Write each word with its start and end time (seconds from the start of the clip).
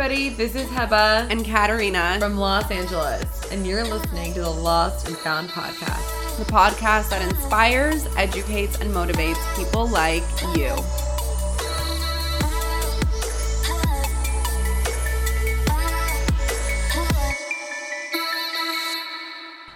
everybody. 0.00 0.30
This 0.30 0.54
is 0.54 0.66
Heba 0.68 1.30
and 1.30 1.44
Katarina 1.44 2.16
from 2.18 2.38
Los 2.38 2.70
Angeles, 2.70 3.52
and 3.52 3.66
you're 3.66 3.84
listening 3.84 4.32
to 4.32 4.40
the 4.40 4.48
Lost 4.48 5.06
and 5.06 5.14
Found 5.18 5.50
podcast, 5.50 6.38
the 6.38 6.50
podcast 6.50 7.10
that 7.10 7.20
inspires, 7.28 8.06
educates, 8.16 8.80
and 8.80 8.90
motivates 8.94 9.36
people 9.58 9.86
like 9.86 10.22
you. 10.56 10.70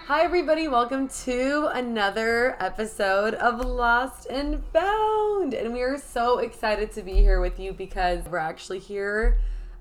Hi, 0.07 0.23
everybody. 0.23 0.67
Welcome 0.67 1.07
to 1.25 1.69
another 1.71 2.57
episode 2.59 3.35
of 3.35 3.63
Lost 3.63 4.25
and 4.31 4.63
Found. 4.73 5.53
And 5.53 5.71
we 5.71 5.83
are 5.83 5.99
so 5.99 6.39
excited 6.39 6.91
to 6.93 7.03
be 7.03 7.13
here 7.13 7.39
with 7.39 7.59
you 7.59 7.73
because 7.73 8.25
we're 8.25 8.39
actually 8.39 8.79
here 8.79 9.37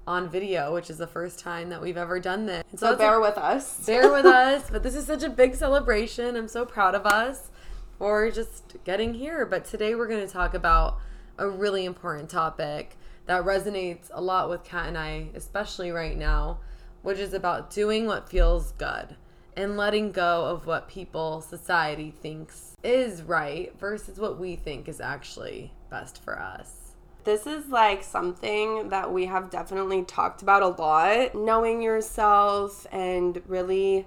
on 0.07 0.29
video, 0.29 0.75
which 0.75 0.91
is 0.91 0.99
the 0.99 1.07
first 1.07 1.39
time 1.39 1.69
that 1.71 1.81
we've 1.81 1.97
ever 1.97 2.21
done 2.21 2.47
this. 2.47 2.65
so, 2.77 2.93
so 2.93 2.97
bear 2.97 3.15
a, 3.15 3.21
with 3.21 3.39
us. 3.39 3.81
bear 3.87 4.13
with 4.13 4.27
us. 4.27 4.69
But 4.71 4.83
this 4.83 4.95
is 4.95 5.07
such 5.07 5.23
a 5.23 5.31
big 5.31 5.55
celebration. 5.55 6.37
I'm 6.37 6.49
so 6.49 6.65
proud 6.65 6.95
of 6.95 7.07
us 7.07 7.51
for 7.99 8.31
just 8.31 8.77
getting 8.85 9.15
here. 9.15 9.47
But 9.47 9.65
today 9.65 9.95
we're 9.95 10.09
going 10.09 10.27
to 10.27 10.33
talk 10.33 10.55
about 10.55 10.99
a 11.39 11.49
really 11.49 11.85
important 11.85 12.29
topic 12.29 12.97
that 13.27 13.43
resonates 13.45 14.11
a 14.13 14.21
lot 14.21 14.51
with 14.51 14.65
Kat 14.65 14.89
and 14.89 14.99
I, 14.99 15.29
especially 15.35 15.91
right 15.91 16.17
now, 16.17 16.59
which 17.03 17.19
is 17.19 17.33
about 17.33 17.71
doing 17.71 18.07
what 18.07 18.29
feels 18.29 18.73
good 18.73 19.17
and 19.57 19.77
letting 19.77 20.13
go 20.13 20.47
of 20.47 20.67
what 20.67 20.89
people, 20.89 21.41
society 21.41 22.11
thinks 22.11 22.77
is 22.83 23.23
right 23.23 23.73
versus 23.79 24.19
what 24.19 24.39
we 24.39 24.57
think 24.57 24.89
is 24.89 25.01
actually 25.01 25.73
best 25.91 26.23
for 26.23 26.39
us. 26.39 26.84
This 27.25 27.47
is 27.47 27.69
like 27.69 28.03
something 28.03 28.91
that 28.91 29.11
we 29.11 29.25
have 29.27 29.49
definitely 29.49 30.03
talked 30.03 30.43
about 30.43 30.63
a 30.63 30.69
lot. 30.69 31.35
Knowing 31.35 31.81
yourself 31.81 32.87
and 32.93 33.41
really 33.47 34.07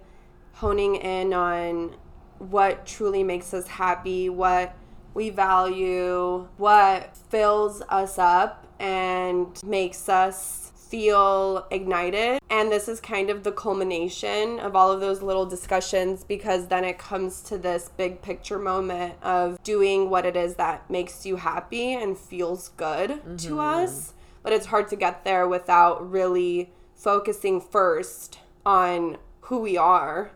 honing 0.53 0.95
in 0.95 1.33
on 1.33 1.95
what 2.37 2.85
truly 2.85 3.23
makes 3.23 3.53
us 3.55 3.67
happy, 3.67 4.29
what 4.29 4.75
we 5.15 5.31
value, 5.31 6.47
what 6.57 7.17
fills 7.29 7.81
us 7.89 8.19
up 8.19 8.67
and 8.79 9.59
makes 9.63 10.07
us 10.07 10.71
feel 10.89 11.67
ignited. 11.71 12.39
And 12.49 12.71
this 12.71 12.87
is 12.87 12.99
kind 12.99 13.29
of 13.29 13.43
the 13.43 13.51
culmination 13.51 14.59
of 14.59 14.75
all 14.75 14.91
of 14.91 14.99
those 14.99 15.21
little 15.21 15.45
discussions 15.45 16.23
because 16.23 16.67
then 16.67 16.83
it 16.83 16.97
comes 16.97 17.41
to 17.43 17.57
this 17.57 17.91
big 17.97 18.21
picture 18.21 18.59
moment 18.59 19.15
of 19.21 19.61
doing 19.63 20.09
what 20.09 20.25
it 20.25 20.35
is 20.35 20.55
that 20.55 20.89
makes 20.89 21.25
you 21.25 21.37
happy 21.37 21.93
and 21.93 22.17
feels 22.17 22.69
good 22.69 23.09
mm-hmm. 23.09 23.35
to 23.37 23.59
us. 23.59 24.13
But 24.43 24.53
it's 24.53 24.67
hard 24.67 24.87
to 24.89 24.95
get 24.95 25.25
there 25.25 25.47
without 25.47 26.09
really 26.09 26.71
focusing 26.95 27.59
first 27.59 28.39
on 28.65 29.17
who 29.41 29.59
we 29.59 29.77
are. 29.77 30.31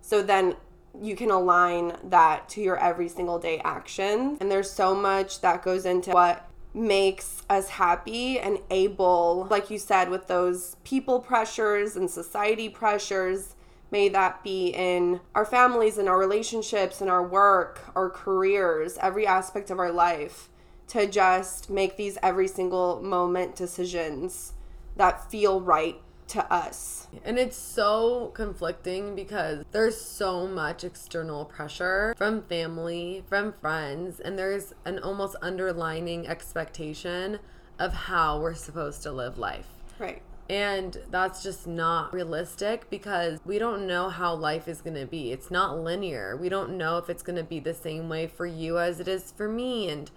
So 0.00 0.22
then 0.22 0.56
you 1.00 1.16
can 1.16 1.30
align 1.30 1.96
that 2.04 2.48
to 2.50 2.60
your 2.60 2.78
every 2.78 3.08
single 3.08 3.38
day 3.38 3.60
action. 3.64 4.36
And 4.40 4.50
there's 4.50 4.70
so 4.70 4.94
much 4.94 5.40
that 5.40 5.62
goes 5.62 5.86
into 5.86 6.10
what 6.10 6.48
makes 6.74 7.42
us 7.48 7.68
happy 7.68 8.38
and 8.38 8.58
able, 8.70 9.46
like 9.48 9.70
you 9.70 9.78
said, 9.78 10.10
with 10.10 10.26
those 10.26 10.76
people 10.84 11.20
pressures 11.20 11.96
and 11.96 12.10
society 12.10 12.68
pressures. 12.68 13.54
May 13.90 14.08
that 14.08 14.42
be 14.42 14.68
in 14.68 15.20
our 15.34 15.44
families 15.44 15.98
and 15.98 16.08
our 16.08 16.18
relationships 16.18 17.00
and 17.00 17.08
our 17.08 17.26
work, 17.26 17.80
our 17.94 18.10
careers, 18.10 18.98
every 19.00 19.26
aspect 19.26 19.70
of 19.70 19.78
our 19.78 19.92
life, 19.92 20.48
to 20.88 21.06
just 21.06 21.70
make 21.70 21.96
these 21.96 22.18
every 22.22 22.48
single 22.48 23.00
moment 23.00 23.54
decisions 23.54 24.54
that 24.96 25.30
feel 25.30 25.60
right 25.60 26.00
to 26.28 26.52
us. 26.52 27.08
And 27.24 27.38
it's 27.38 27.56
so 27.56 28.30
conflicting 28.34 29.14
because 29.14 29.64
there's 29.72 30.00
so 30.00 30.46
much 30.46 30.84
external 30.84 31.44
pressure 31.44 32.14
from 32.16 32.42
family, 32.42 33.24
from 33.28 33.52
friends, 33.52 34.20
and 34.20 34.38
there's 34.38 34.72
an 34.84 34.98
almost 34.98 35.36
underlining 35.42 36.26
expectation 36.26 37.38
of 37.78 37.92
how 37.92 38.40
we're 38.40 38.54
supposed 38.54 39.02
to 39.02 39.12
live 39.12 39.38
life. 39.38 39.68
Right. 39.98 40.22
And 40.48 40.98
that's 41.10 41.42
just 41.42 41.66
not 41.66 42.12
realistic 42.12 42.90
because 42.90 43.40
we 43.46 43.58
don't 43.58 43.86
know 43.86 44.10
how 44.10 44.34
life 44.34 44.68
is 44.68 44.82
going 44.82 44.96
to 44.96 45.06
be. 45.06 45.32
It's 45.32 45.50
not 45.50 45.78
linear. 45.78 46.36
We 46.36 46.50
don't 46.50 46.76
know 46.76 46.98
if 46.98 47.08
it's 47.08 47.22
going 47.22 47.36
to 47.36 47.44
be 47.44 47.60
the 47.60 47.72
same 47.72 48.08
way 48.08 48.26
for 48.26 48.44
you 48.44 48.78
as 48.78 49.00
it 49.00 49.08
is 49.08 49.32
for 49.32 49.48
me. 49.48 49.88
And 49.88 50.10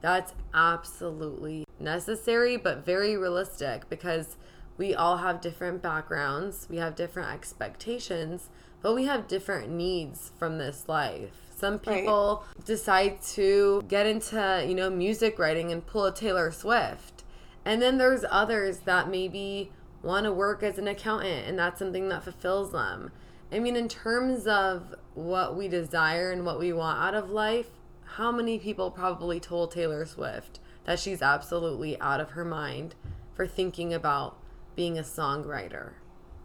that's 0.00 0.32
absolutely 0.52 1.64
necessary, 1.80 2.56
but 2.56 2.84
very 2.84 3.16
realistic 3.16 3.88
because 3.88 4.36
we 4.76 4.94
all 4.94 5.18
have 5.18 5.40
different 5.40 5.82
backgrounds, 5.82 6.66
we 6.70 6.76
have 6.78 6.96
different 6.96 7.32
expectations, 7.32 8.48
but 8.82 8.94
we 8.94 9.04
have 9.04 9.28
different 9.28 9.70
needs 9.70 10.32
from 10.38 10.58
this 10.58 10.88
life. 10.88 11.30
Some 11.56 11.78
people 11.78 12.44
right. 12.46 12.66
decide 12.66 13.22
to 13.34 13.82
get 13.88 14.06
into, 14.06 14.64
you 14.66 14.74
know, 14.74 14.90
music 14.90 15.38
writing 15.38 15.70
and 15.70 15.86
pull 15.86 16.04
a 16.04 16.12
Taylor 16.12 16.50
Swift. 16.50 17.24
And 17.64 17.80
then 17.80 17.96
there's 17.96 18.24
others 18.28 18.80
that 18.80 19.08
maybe 19.08 19.70
want 20.02 20.24
to 20.24 20.32
work 20.32 20.62
as 20.62 20.76
an 20.76 20.86
accountant 20.86 21.48
and 21.48 21.58
that's 21.58 21.78
something 21.78 22.08
that 22.10 22.24
fulfills 22.24 22.72
them. 22.72 23.10
I 23.50 23.58
mean, 23.60 23.76
in 23.76 23.88
terms 23.88 24.46
of 24.46 24.94
what 25.14 25.56
we 25.56 25.68
desire 25.68 26.30
and 26.32 26.44
what 26.44 26.58
we 26.58 26.72
want 26.72 27.00
out 27.00 27.14
of 27.14 27.30
life, 27.30 27.68
how 28.04 28.30
many 28.30 28.58
people 28.58 28.90
probably 28.90 29.40
told 29.40 29.70
Taylor 29.70 30.04
Swift 30.04 30.60
that 30.84 30.98
she's 30.98 31.22
absolutely 31.22 31.98
out 32.00 32.20
of 32.20 32.30
her 32.30 32.44
mind 32.44 32.94
for 33.34 33.46
thinking 33.46 33.94
about 33.94 34.36
being 34.74 34.98
a 34.98 35.02
songwriter. 35.02 35.92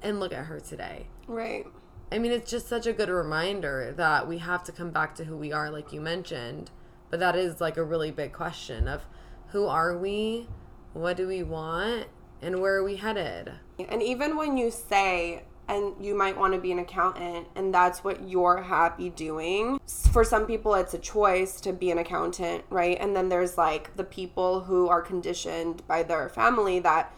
And 0.01 0.19
look 0.19 0.33
at 0.33 0.45
her 0.45 0.59
today. 0.59 1.07
Right. 1.27 1.65
I 2.11 2.17
mean, 2.17 2.31
it's 2.31 2.49
just 2.49 2.67
such 2.67 2.87
a 2.87 2.93
good 2.93 3.09
reminder 3.09 3.93
that 3.97 4.27
we 4.27 4.39
have 4.39 4.63
to 4.65 4.71
come 4.71 4.91
back 4.91 5.13
to 5.15 5.25
who 5.25 5.37
we 5.37 5.51
are, 5.51 5.69
like 5.69 5.93
you 5.93 6.01
mentioned. 6.01 6.71
But 7.09 7.19
that 7.19 7.35
is 7.35 7.59
like 7.61 7.77
a 7.77 7.83
really 7.83 8.11
big 8.11 8.33
question 8.33 8.87
of 8.87 9.05
who 9.49 9.67
are 9.67 9.97
we? 9.97 10.47
What 10.93 11.17
do 11.17 11.27
we 11.27 11.43
want? 11.43 12.07
And 12.41 12.61
where 12.61 12.75
are 12.75 12.83
we 12.83 12.95
headed? 12.95 13.51
And 13.89 14.01
even 14.01 14.37
when 14.37 14.57
you 14.57 14.71
say, 14.71 15.43
and 15.69 15.93
you 16.03 16.15
might 16.15 16.35
want 16.35 16.53
to 16.53 16.59
be 16.59 16.71
an 16.71 16.79
accountant 16.79 17.47
and 17.55 17.71
that's 17.71 18.03
what 18.03 18.27
you're 18.27 18.63
happy 18.63 19.11
doing. 19.11 19.79
For 20.11 20.23
some 20.23 20.47
people 20.47 20.73
it's 20.73 20.95
a 20.95 20.97
choice 20.97 21.61
to 21.61 21.71
be 21.71 21.91
an 21.91 21.99
accountant, 21.99 22.65
right? 22.71 22.97
And 22.99 23.15
then 23.15 23.29
there's 23.29 23.55
like 23.55 23.95
the 23.95 24.03
people 24.03 24.61
who 24.61 24.89
are 24.89 25.01
conditioned 25.01 25.85
by 25.87 26.01
their 26.01 26.27
family 26.27 26.79
that 26.79 27.13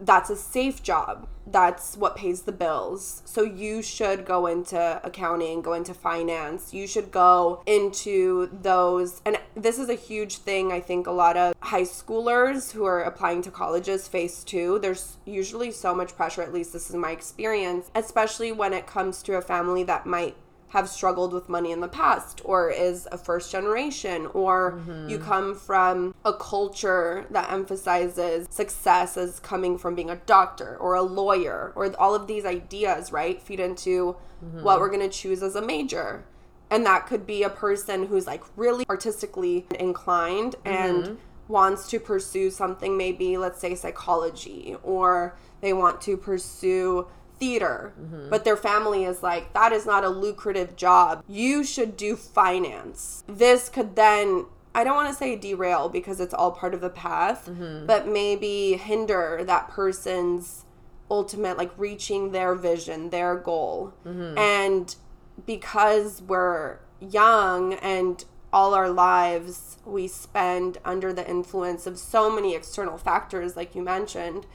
that's 0.00 0.30
a 0.30 0.36
safe 0.36 0.82
job. 0.82 1.28
That's 1.46 1.96
what 1.96 2.16
pays 2.16 2.42
the 2.42 2.52
bills. 2.52 3.22
So 3.24 3.42
you 3.42 3.82
should 3.82 4.24
go 4.24 4.46
into 4.46 5.00
accounting, 5.04 5.60
go 5.60 5.72
into 5.72 5.92
finance. 5.92 6.72
You 6.72 6.86
should 6.86 7.10
go 7.10 7.62
into 7.66 8.48
those. 8.52 9.20
And 9.24 9.38
this 9.54 9.78
is 9.78 9.88
a 9.88 9.94
huge 9.94 10.38
thing 10.38 10.72
I 10.72 10.80
think 10.80 11.06
a 11.06 11.12
lot 11.12 11.36
of 11.36 11.54
high 11.60 11.82
schoolers 11.82 12.72
who 12.72 12.84
are 12.84 13.02
applying 13.02 13.42
to 13.42 13.50
colleges 13.50 14.06
face 14.08 14.44
too. 14.44 14.78
There's 14.80 15.16
usually 15.24 15.72
so 15.72 15.94
much 15.94 16.16
pressure, 16.16 16.42
at 16.42 16.52
least 16.52 16.72
this 16.72 16.88
is 16.88 16.96
my 16.96 17.10
experience, 17.10 17.90
especially 17.94 18.52
when 18.52 18.72
it 18.72 18.86
comes 18.86 19.22
to 19.24 19.34
a 19.34 19.42
family 19.42 19.82
that 19.84 20.06
might 20.06 20.36
have 20.72 20.88
struggled 20.88 21.34
with 21.34 21.50
money 21.50 21.70
in 21.70 21.80
the 21.80 21.88
past 21.88 22.40
or 22.46 22.70
is 22.70 23.06
a 23.12 23.18
first 23.18 23.52
generation 23.52 24.26
or 24.32 24.72
mm-hmm. 24.72 25.06
you 25.06 25.18
come 25.18 25.54
from 25.54 26.14
a 26.24 26.32
culture 26.32 27.26
that 27.30 27.52
emphasizes 27.52 28.46
success 28.48 29.18
as 29.18 29.38
coming 29.40 29.76
from 29.76 29.94
being 29.94 30.08
a 30.08 30.16
doctor 30.24 30.78
or 30.78 30.94
a 30.94 31.02
lawyer 31.02 31.74
or 31.76 31.94
all 32.00 32.14
of 32.14 32.26
these 32.26 32.46
ideas 32.46 33.12
right 33.12 33.42
feed 33.42 33.60
into 33.60 34.16
mm-hmm. 34.42 34.62
what 34.62 34.80
we're 34.80 34.88
going 34.88 35.10
to 35.10 35.14
choose 35.14 35.42
as 35.42 35.54
a 35.56 35.60
major 35.60 36.24
and 36.70 36.86
that 36.86 37.06
could 37.06 37.26
be 37.26 37.42
a 37.42 37.50
person 37.50 38.06
who's 38.06 38.26
like 38.26 38.42
really 38.56 38.86
artistically 38.88 39.66
inclined 39.78 40.56
and 40.64 41.04
mm-hmm. 41.04 41.14
wants 41.48 41.86
to 41.90 42.00
pursue 42.00 42.50
something 42.50 42.96
maybe 42.96 43.36
let's 43.36 43.60
say 43.60 43.74
psychology 43.74 44.74
or 44.82 45.36
they 45.60 45.74
want 45.74 46.00
to 46.00 46.16
pursue 46.16 47.06
theater, 47.42 47.92
mm-hmm. 48.00 48.30
but 48.30 48.44
their 48.44 48.56
family 48.56 49.02
is 49.04 49.20
like, 49.20 49.52
that 49.52 49.72
is 49.72 49.84
not 49.84 50.04
a 50.04 50.08
lucrative 50.08 50.76
job. 50.76 51.24
You 51.26 51.64
should 51.64 51.96
do 51.96 52.14
finance. 52.14 53.24
This 53.26 53.68
could 53.68 53.96
then 53.96 54.46
I 54.76 54.84
don't 54.84 54.94
want 54.94 55.08
to 55.08 55.14
say 55.14 55.34
derail 55.34 55.88
because 55.88 56.20
it's 56.20 56.32
all 56.32 56.52
part 56.52 56.72
of 56.72 56.80
the 56.80 56.88
path, 56.88 57.46
mm-hmm. 57.46 57.84
but 57.84 58.06
maybe 58.06 58.76
hinder 58.76 59.42
that 59.44 59.68
person's 59.68 60.64
ultimate, 61.10 61.58
like 61.58 61.72
reaching 61.76 62.30
their 62.30 62.54
vision, 62.54 63.10
their 63.10 63.36
goal. 63.36 63.92
Mm-hmm. 64.06 64.38
And 64.38 64.96
because 65.44 66.22
we're 66.22 66.78
young 67.00 67.74
and 67.74 68.24
all 68.52 68.72
our 68.72 68.88
lives 68.88 69.78
we 69.84 70.06
spend 70.06 70.78
under 70.84 71.12
the 71.12 71.28
influence 71.28 71.86
of 71.88 71.98
so 71.98 72.32
many 72.32 72.54
external 72.54 72.96
factors, 72.96 73.56
like 73.56 73.74
you 73.74 73.82
mentioned, 73.82 74.46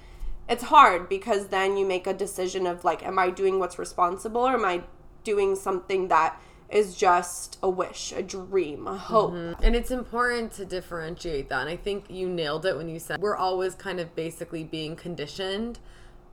it's 0.49 0.63
hard 0.63 1.09
because 1.09 1.47
then 1.47 1.77
you 1.77 1.85
make 1.85 2.07
a 2.07 2.13
decision 2.13 2.65
of 2.65 2.83
like 2.83 3.03
am 3.03 3.19
i 3.19 3.29
doing 3.29 3.59
what's 3.59 3.77
responsible 3.77 4.41
or 4.41 4.53
am 4.53 4.65
i 4.65 4.81
doing 5.23 5.55
something 5.55 6.07
that 6.07 6.39
is 6.69 6.95
just 6.95 7.57
a 7.63 7.69
wish, 7.69 8.11
a 8.11 8.21
dream, 8.21 8.87
a 8.87 8.97
hope. 8.97 9.31
Mm-hmm. 9.31 9.63
And 9.63 9.75
it's 9.75 9.91
important 9.91 10.51
to 10.53 10.65
differentiate 10.65 11.49
that. 11.49 11.61
And 11.61 11.69
I 11.69 11.77
think 11.77 12.05
you 12.09 12.27
nailed 12.27 12.65
it 12.65 12.75
when 12.75 12.89
you 12.89 12.99
said 12.99 13.21
we're 13.21 13.35
always 13.35 13.75
kind 13.75 13.99
of 13.99 14.15
basically 14.15 14.63
being 14.63 14.95
conditioned 14.95 15.79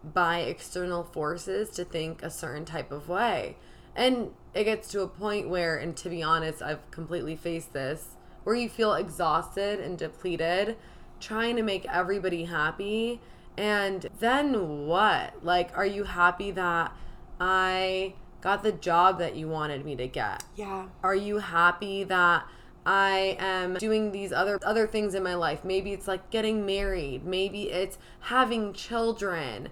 by 0.03 0.41
external 0.41 1.05
forces 1.05 1.71
to 1.71 1.85
think 1.85 2.23
a 2.23 2.31
certain 2.31 2.65
type 2.65 2.91
of 2.93 3.09
way. 3.09 3.57
And 3.97 4.31
it 4.55 4.65
gets 4.65 4.89
to 4.89 5.03
a 5.03 5.09
point 5.09 5.49
where, 5.49 5.77
and 5.77 5.97
to 5.99 6.11
be 6.11 6.23
honest, 6.23 6.61
I've 6.61 6.91
completely 6.91 7.37
faced 7.37 7.73
this, 7.73 8.17
where 8.43 8.57
you 8.57 8.69
feel 8.69 8.95
exhausted 8.95 9.81
and 9.81 9.97
depleted 9.97 10.77
trying 11.21 11.57
to 11.57 11.63
make 11.63 11.87
everybody 11.91 12.45
happy. 12.45 13.21
And 13.57 14.09
then 14.19 14.87
what? 14.87 15.45
Like, 15.45 15.77
are 15.77 15.87
you 15.87 16.05
happy 16.05 16.51
that 16.53 16.93
I 17.41 18.15
got 18.41 18.63
the 18.63 18.73
job 18.73 19.19
that 19.19 19.37
you 19.37 19.49
wanted 19.49 19.85
me 19.85 19.97
to 19.97 20.07
get? 20.07 20.45
Yeah. 20.57 20.87
Are 21.03 21.15
you 21.15 21.39
happy 21.39 22.05
that 22.05 22.47
I 22.87 23.37
am 23.39 23.75
doing 23.75 24.13
these 24.13 24.33
other 24.33 24.59
other 24.63 24.87
things 24.87 25.15
in 25.15 25.23
my 25.23 25.35
life? 25.35 25.65
Maybe 25.65 25.93
it's 25.93 26.07
like 26.07 26.31
getting 26.31 26.67
married, 26.67 27.25
maybe 27.25 27.71
it's 27.71 27.99
having 28.21 28.73
children. 28.73 29.71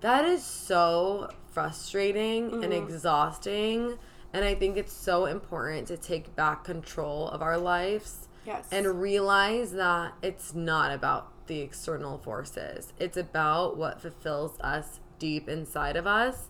That 0.00 0.24
is 0.24 0.44
so 0.44 1.30
frustrating 1.50 2.50
mm-hmm. 2.50 2.62
and 2.62 2.72
exhausting. 2.72 3.98
And 4.32 4.44
I 4.44 4.54
think 4.54 4.76
it's 4.76 4.92
so 4.92 5.24
important 5.24 5.88
to 5.88 5.96
take 5.96 6.36
back 6.36 6.62
control 6.62 7.28
of 7.30 7.42
our 7.42 7.58
lives. 7.58 8.28
Yes. 8.46 8.68
And 8.70 9.00
realize 9.00 9.72
that 9.72 10.12
it's 10.22 10.54
not 10.54 10.92
about 10.92 11.32
the 11.48 11.60
external 11.60 12.18
forces. 12.18 12.92
It's 12.98 13.16
about 13.16 13.76
what 13.76 14.00
fulfills 14.00 14.58
us 14.60 15.00
deep 15.18 15.48
inside 15.48 15.96
of 15.96 16.06
us 16.06 16.48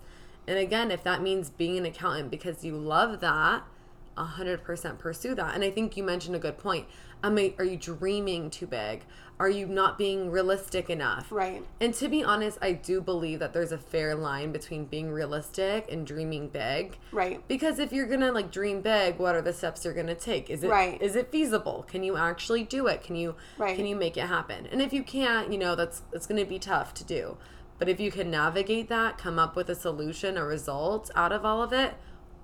and 0.49 0.57
again, 0.57 0.91
if 0.91 1.05
that 1.05 1.21
means 1.21 1.51
being 1.51 1.77
an 1.77 1.85
accountant 1.85 2.31
because 2.31 2.65
you 2.65 2.75
love 2.75 3.21
that, 3.21 3.65
100% 4.17 4.99
pursue 4.99 5.35
that. 5.35 5.55
And 5.55 5.63
I 5.63 5.71
think 5.71 5.95
you 5.95 6.03
mentioned 6.03 6.35
a 6.35 6.39
good 6.39 6.57
point. 6.57 6.87
I 7.23 7.31
mean, 7.31 7.55
are 7.59 7.65
you 7.65 7.77
dreaming 7.77 8.51
too 8.51 8.67
big? 8.67 9.05
Are 9.41 9.49
you 9.49 9.67
not 9.67 9.99
being 9.99 10.31
realistic 10.31 10.91
enough? 10.91 11.31
Right. 11.31 11.65
And 11.81 11.95
to 11.95 12.09
be 12.09 12.25
honest, 12.25 12.59
I 12.61 12.73
do 12.73 13.01
believe 13.01 13.39
that 13.39 13.53
there's 13.53 13.71
a 13.71 13.79
fair 13.79 14.17
line 14.17 14.51
between 14.51 14.87
being 14.87 15.13
realistic 15.13 15.91
and 15.93 16.05
dreaming 16.05 16.49
big. 16.49 16.99
Right. 17.13 17.47
Because 17.47 17.79
if 17.79 17.93
you're 17.93 18.07
gonna 18.07 18.33
like 18.33 18.51
dream 18.51 18.81
big, 18.81 19.19
what 19.19 19.37
are 19.37 19.43
the 19.43 19.53
steps 19.53 19.85
you're 19.85 19.95
gonna 19.95 20.17
take? 20.17 20.51
Is 20.51 20.65
it 20.65 20.71
right. 20.71 21.01
is 21.01 21.15
it 21.15 21.31
feasible? 21.31 21.85
Can 21.89 22.03
you 22.03 22.17
actually 22.17 22.65
do 22.65 22.89
it? 22.89 23.03
Can 23.03 23.15
you 23.15 23.37
right. 23.59 23.77
can 23.77 23.87
you 23.87 23.95
make 23.95 24.17
it 24.17 24.27
happen? 24.27 24.67
And 24.67 24.83
if 24.83 24.93
you 24.93 25.05
can't, 25.05 25.53
you 25.53 25.59
know, 25.59 25.77
that's 25.77 26.03
that's 26.13 26.27
gonna 26.27 26.45
be 26.45 26.59
tough 26.59 26.93
to 26.95 27.05
do. 27.05 27.37
But 27.79 27.89
if 27.89 28.01
you 28.01 28.11
can 28.11 28.33
navigate 28.33 28.89
that, 28.89 29.19
come 29.19 29.39
up 29.39 29.55
with 29.55 29.69
a 29.69 29.77
solution, 29.77 30.37
a 30.37 30.45
result 30.45 31.13
out 31.15 31.31
of 31.31 31.45
all 31.45 31.63
of 31.63 31.73
it, 31.73 31.95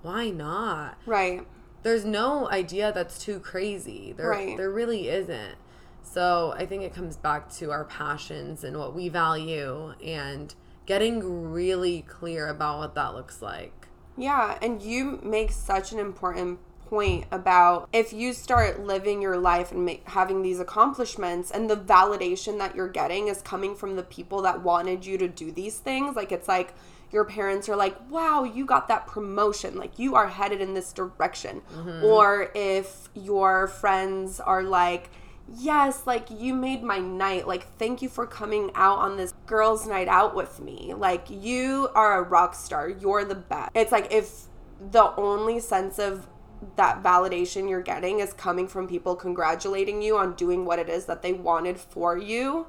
why 0.01 0.29
not? 0.29 0.97
Right. 1.05 1.45
There's 1.85 2.03
no 2.03 2.49
idea 2.49 2.91
that's 2.91 3.19
too 3.19 3.39
crazy. 3.39 4.11
There, 4.17 4.29
right. 4.29 4.57
there 4.57 4.71
really 4.71 5.07
isn't. 5.07 5.53
So 6.01 6.51
I 6.57 6.65
think 6.65 6.81
it 6.81 6.95
comes 6.95 7.15
back 7.15 7.53
to 7.57 7.69
our 7.69 7.83
passions 7.85 8.63
and 8.63 8.79
what 8.79 8.95
we 8.95 9.07
value 9.07 9.93
and 10.03 10.55
getting 10.87 11.51
really 11.51 12.01
clear 12.01 12.47
about 12.47 12.79
what 12.79 12.95
that 12.95 13.13
looks 13.13 13.39
like. 13.39 13.87
Yeah, 14.17 14.57
and 14.63 14.81
you 14.81 15.19
make 15.21 15.51
such 15.51 15.91
an 15.91 15.99
important 15.99 16.57
point 16.87 17.25
about 17.31 17.87
if 17.93 18.11
you 18.11 18.33
start 18.33 18.79
living 18.79 19.21
your 19.21 19.37
life 19.37 19.71
and 19.71 19.85
make, 19.85 20.09
having 20.09 20.41
these 20.41 20.59
accomplishments 20.59 21.51
and 21.51 21.69
the 21.69 21.77
validation 21.77 22.57
that 22.57 22.75
you're 22.75 22.89
getting 22.89 23.27
is 23.27 23.43
coming 23.43 23.75
from 23.75 23.95
the 23.95 24.03
people 24.03 24.41
that 24.41 24.63
wanted 24.63 25.05
you 25.05 25.19
to 25.19 25.27
do 25.27 25.51
these 25.51 25.77
things 25.77 26.15
like 26.15 26.31
it's 26.31 26.47
like 26.47 26.73
your 27.15 27.25
parents 27.25 27.67
are 27.69 27.75
like 27.75 27.95
wow 28.11 28.43
you 28.43 28.65
got 28.65 28.87
that 28.87 29.07
promotion 29.07 29.75
like 29.75 29.97
you 29.97 30.15
are 30.15 30.27
headed 30.27 30.61
in 30.61 30.73
this 30.73 30.93
direction 30.93 31.61
mm-hmm. 31.73 32.03
or 32.03 32.51
if 32.53 33.09
your 33.15 33.67
friends 33.67 34.39
are 34.39 34.63
like 34.63 35.09
yes, 35.53 36.05
like 36.05 36.29
you 36.29 36.53
made 36.53 36.83
my 36.83 36.99
night. 36.99 37.47
Like, 37.47 37.77
thank 37.77 38.01
you 38.01 38.09
for 38.09 38.25
coming 38.25 38.71
out 38.75 38.99
on 38.99 39.17
this 39.17 39.33
girls' 39.45 39.87
night 39.87 40.07
out 40.07 40.35
with 40.35 40.59
me. 40.59 40.93
Like, 40.95 41.27
you 41.29 41.89
are 41.93 42.19
a 42.19 42.23
rock 42.23 42.55
star. 42.55 42.89
You're 42.89 43.25
the 43.25 43.35
best. 43.35 43.71
It's 43.75 43.91
like 43.91 44.11
if 44.11 44.45
the 44.91 45.13
only 45.15 45.59
sense 45.59 45.99
of 45.99 46.27
that 46.77 47.03
validation 47.03 47.69
you're 47.69 47.81
getting 47.81 48.19
is 48.19 48.33
coming 48.33 48.67
from 48.67 48.87
people 48.87 49.15
congratulating 49.15 50.01
you 50.01 50.17
on 50.17 50.33
doing 50.33 50.65
what 50.65 50.79
it 50.79 50.89
is 50.89 51.05
that 51.05 51.21
they 51.21 51.33
wanted 51.33 51.77
for 51.77 52.17
you. 52.17 52.67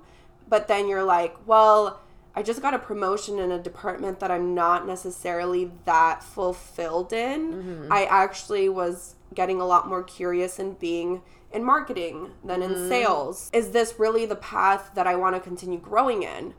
But 0.49 0.69
then 0.69 0.89
you're 0.89 1.05
like, 1.05 1.35
well, 1.47 2.01
I 2.37 2.43
just 2.43 2.61
got 2.61 2.75
a 2.75 2.79
promotion 2.79 3.39
in 3.39 3.51
a 3.51 3.59
department 3.59 4.21
that 4.21 4.31
I'm 4.31 4.55
not 4.55 4.87
necessarily 4.87 5.73
that 5.87 6.23
fulfilled 6.23 7.15
in. 7.15 7.53
Mm-hmm. 7.53 7.93
I 7.93 8.05
actually 8.05 8.69
was 8.69 9.15
getting 9.35 9.59
a 9.59 9.65
lot 9.65 9.89
more 9.89 10.03
curious 10.03 10.59
and 10.59 10.79
being 10.79 11.23
in 11.51 11.65
marketing 11.65 12.33
than 12.45 12.63
in 12.63 12.73
mm-hmm. 12.73 12.89
sales. 12.89 13.51
Is 13.55 13.71
this 13.71 13.95
really 13.99 14.27
the 14.27 14.37
path 14.37 14.91
that 14.95 15.07
I 15.07 15.17
want 15.17 15.35
to 15.35 15.41
continue 15.41 15.79
growing 15.79 16.23
in? 16.23 16.53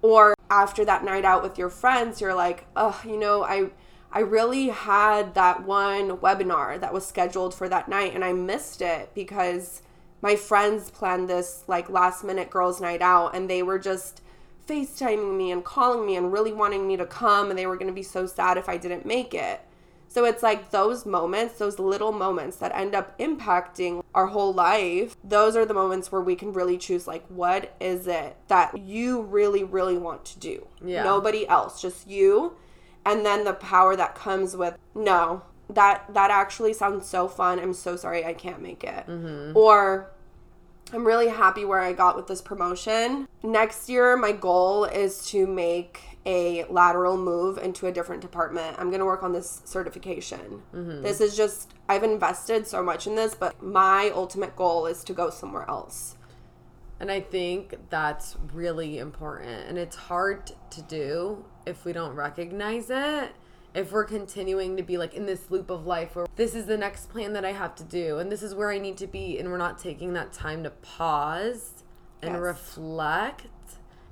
Or 0.00 0.34
after 0.50 0.82
that 0.86 1.04
night 1.04 1.26
out 1.26 1.42
with 1.42 1.58
your 1.58 1.68
friends, 1.68 2.22
you're 2.22 2.34
like, 2.34 2.64
oh, 2.74 2.98
you 3.04 3.18
know, 3.18 3.44
I 3.44 3.70
I 4.10 4.20
really 4.20 4.68
had 4.68 5.34
that 5.34 5.64
one 5.64 6.18
webinar 6.18 6.80
that 6.80 6.92
was 6.92 7.06
scheduled 7.06 7.54
for 7.54 7.68
that 7.68 7.88
night 7.88 8.14
and 8.14 8.24
I 8.24 8.32
missed 8.32 8.82
it 8.82 9.10
because 9.14 9.82
my 10.20 10.36
friends 10.36 10.90
planned 10.90 11.28
this 11.28 11.64
like 11.66 11.88
last 11.88 12.22
minute 12.22 12.50
girls' 12.50 12.80
night 12.80 13.00
out 13.00 13.34
and 13.34 13.48
they 13.48 13.62
were 13.62 13.78
just 13.78 14.21
FaceTiming 14.66 15.36
me 15.36 15.50
and 15.50 15.64
calling 15.64 16.06
me 16.06 16.16
and 16.16 16.32
really 16.32 16.52
wanting 16.52 16.86
me 16.86 16.96
to 16.96 17.06
come 17.06 17.50
and 17.50 17.58
they 17.58 17.66
were 17.66 17.76
going 17.76 17.88
to 17.88 17.92
be 17.92 18.02
so 18.02 18.26
sad 18.26 18.56
if 18.56 18.68
I 18.68 18.76
didn't 18.76 19.06
make 19.06 19.34
it. 19.34 19.60
So 20.08 20.26
it's 20.26 20.42
like 20.42 20.70
those 20.70 21.06
moments, 21.06 21.58
those 21.58 21.78
little 21.78 22.12
moments 22.12 22.58
that 22.58 22.70
end 22.74 22.94
up 22.94 23.18
impacting 23.18 24.04
our 24.14 24.26
whole 24.26 24.52
life. 24.52 25.16
Those 25.24 25.56
are 25.56 25.64
the 25.64 25.72
moments 25.72 26.12
where 26.12 26.20
we 26.20 26.36
can 26.36 26.52
really 26.52 26.76
choose 26.76 27.06
like 27.06 27.24
what 27.28 27.74
is 27.80 28.06
it 28.06 28.36
that 28.48 28.78
you 28.78 29.22
really 29.22 29.64
really 29.64 29.96
want 29.96 30.24
to 30.26 30.38
do? 30.38 30.66
Yeah. 30.84 31.02
Nobody 31.02 31.48
else, 31.48 31.80
just 31.80 32.06
you 32.06 32.56
and 33.04 33.24
then 33.24 33.44
the 33.44 33.52
power 33.52 33.96
that 33.96 34.14
comes 34.14 34.56
with 34.56 34.76
no 34.94 35.42
that 35.68 36.04
that 36.12 36.30
actually 36.30 36.72
sounds 36.72 37.06
so 37.06 37.28
fun 37.28 37.58
i'm 37.58 37.72
so 37.72 37.96
sorry 37.96 38.24
i 38.24 38.32
can't 38.32 38.60
make 38.60 38.84
it 38.84 39.06
mm-hmm. 39.06 39.56
or 39.56 40.10
i'm 40.92 41.06
really 41.06 41.28
happy 41.28 41.64
where 41.64 41.80
i 41.80 41.92
got 41.92 42.16
with 42.16 42.26
this 42.26 42.40
promotion 42.40 43.26
next 43.42 43.88
year 43.88 44.16
my 44.16 44.32
goal 44.32 44.84
is 44.84 45.26
to 45.26 45.46
make 45.46 46.18
a 46.24 46.64
lateral 46.64 47.16
move 47.16 47.58
into 47.58 47.86
a 47.86 47.92
different 47.92 48.22
department 48.22 48.76
i'm 48.78 48.88
going 48.88 49.00
to 49.00 49.06
work 49.06 49.22
on 49.22 49.32
this 49.32 49.62
certification 49.64 50.62
mm-hmm. 50.74 51.02
this 51.02 51.20
is 51.20 51.36
just 51.36 51.70
i've 51.88 52.04
invested 52.04 52.66
so 52.66 52.82
much 52.82 53.06
in 53.06 53.14
this 53.14 53.34
but 53.34 53.60
my 53.62 54.10
ultimate 54.14 54.54
goal 54.56 54.86
is 54.86 55.02
to 55.02 55.12
go 55.12 55.30
somewhere 55.30 55.68
else 55.68 56.16
and 57.02 57.10
I 57.10 57.18
think 57.18 57.74
that's 57.90 58.36
really 58.54 58.98
important. 58.98 59.68
And 59.68 59.76
it's 59.76 59.96
hard 59.96 60.52
to 60.70 60.82
do 60.82 61.44
if 61.66 61.84
we 61.84 61.92
don't 61.92 62.14
recognize 62.14 62.90
it. 62.90 63.32
If 63.74 63.92
we're 63.92 64.04
continuing 64.04 64.76
to 64.76 64.82
be 64.82 64.98
like 64.98 65.14
in 65.14 65.26
this 65.26 65.50
loop 65.50 65.70
of 65.70 65.86
life 65.86 66.14
where 66.14 66.26
this 66.36 66.54
is 66.54 66.66
the 66.66 66.76
next 66.76 67.08
plan 67.08 67.32
that 67.32 67.44
I 67.44 67.52
have 67.52 67.74
to 67.76 67.84
do 67.84 68.18
and 68.18 68.30
this 68.30 68.42
is 68.42 68.54
where 68.54 68.70
I 68.70 68.78
need 68.78 68.96
to 68.98 69.06
be, 69.06 69.38
and 69.38 69.50
we're 69.50 69.58
not 69.58 69.78
taking 69.78 70.12
that 70.12 70.32
time 70.32 70.62
to 70.64 70.70
pause 70.70 71.82
and 72.20 72.34
yes. 72.34 72.40
reflect, 72.40 73.46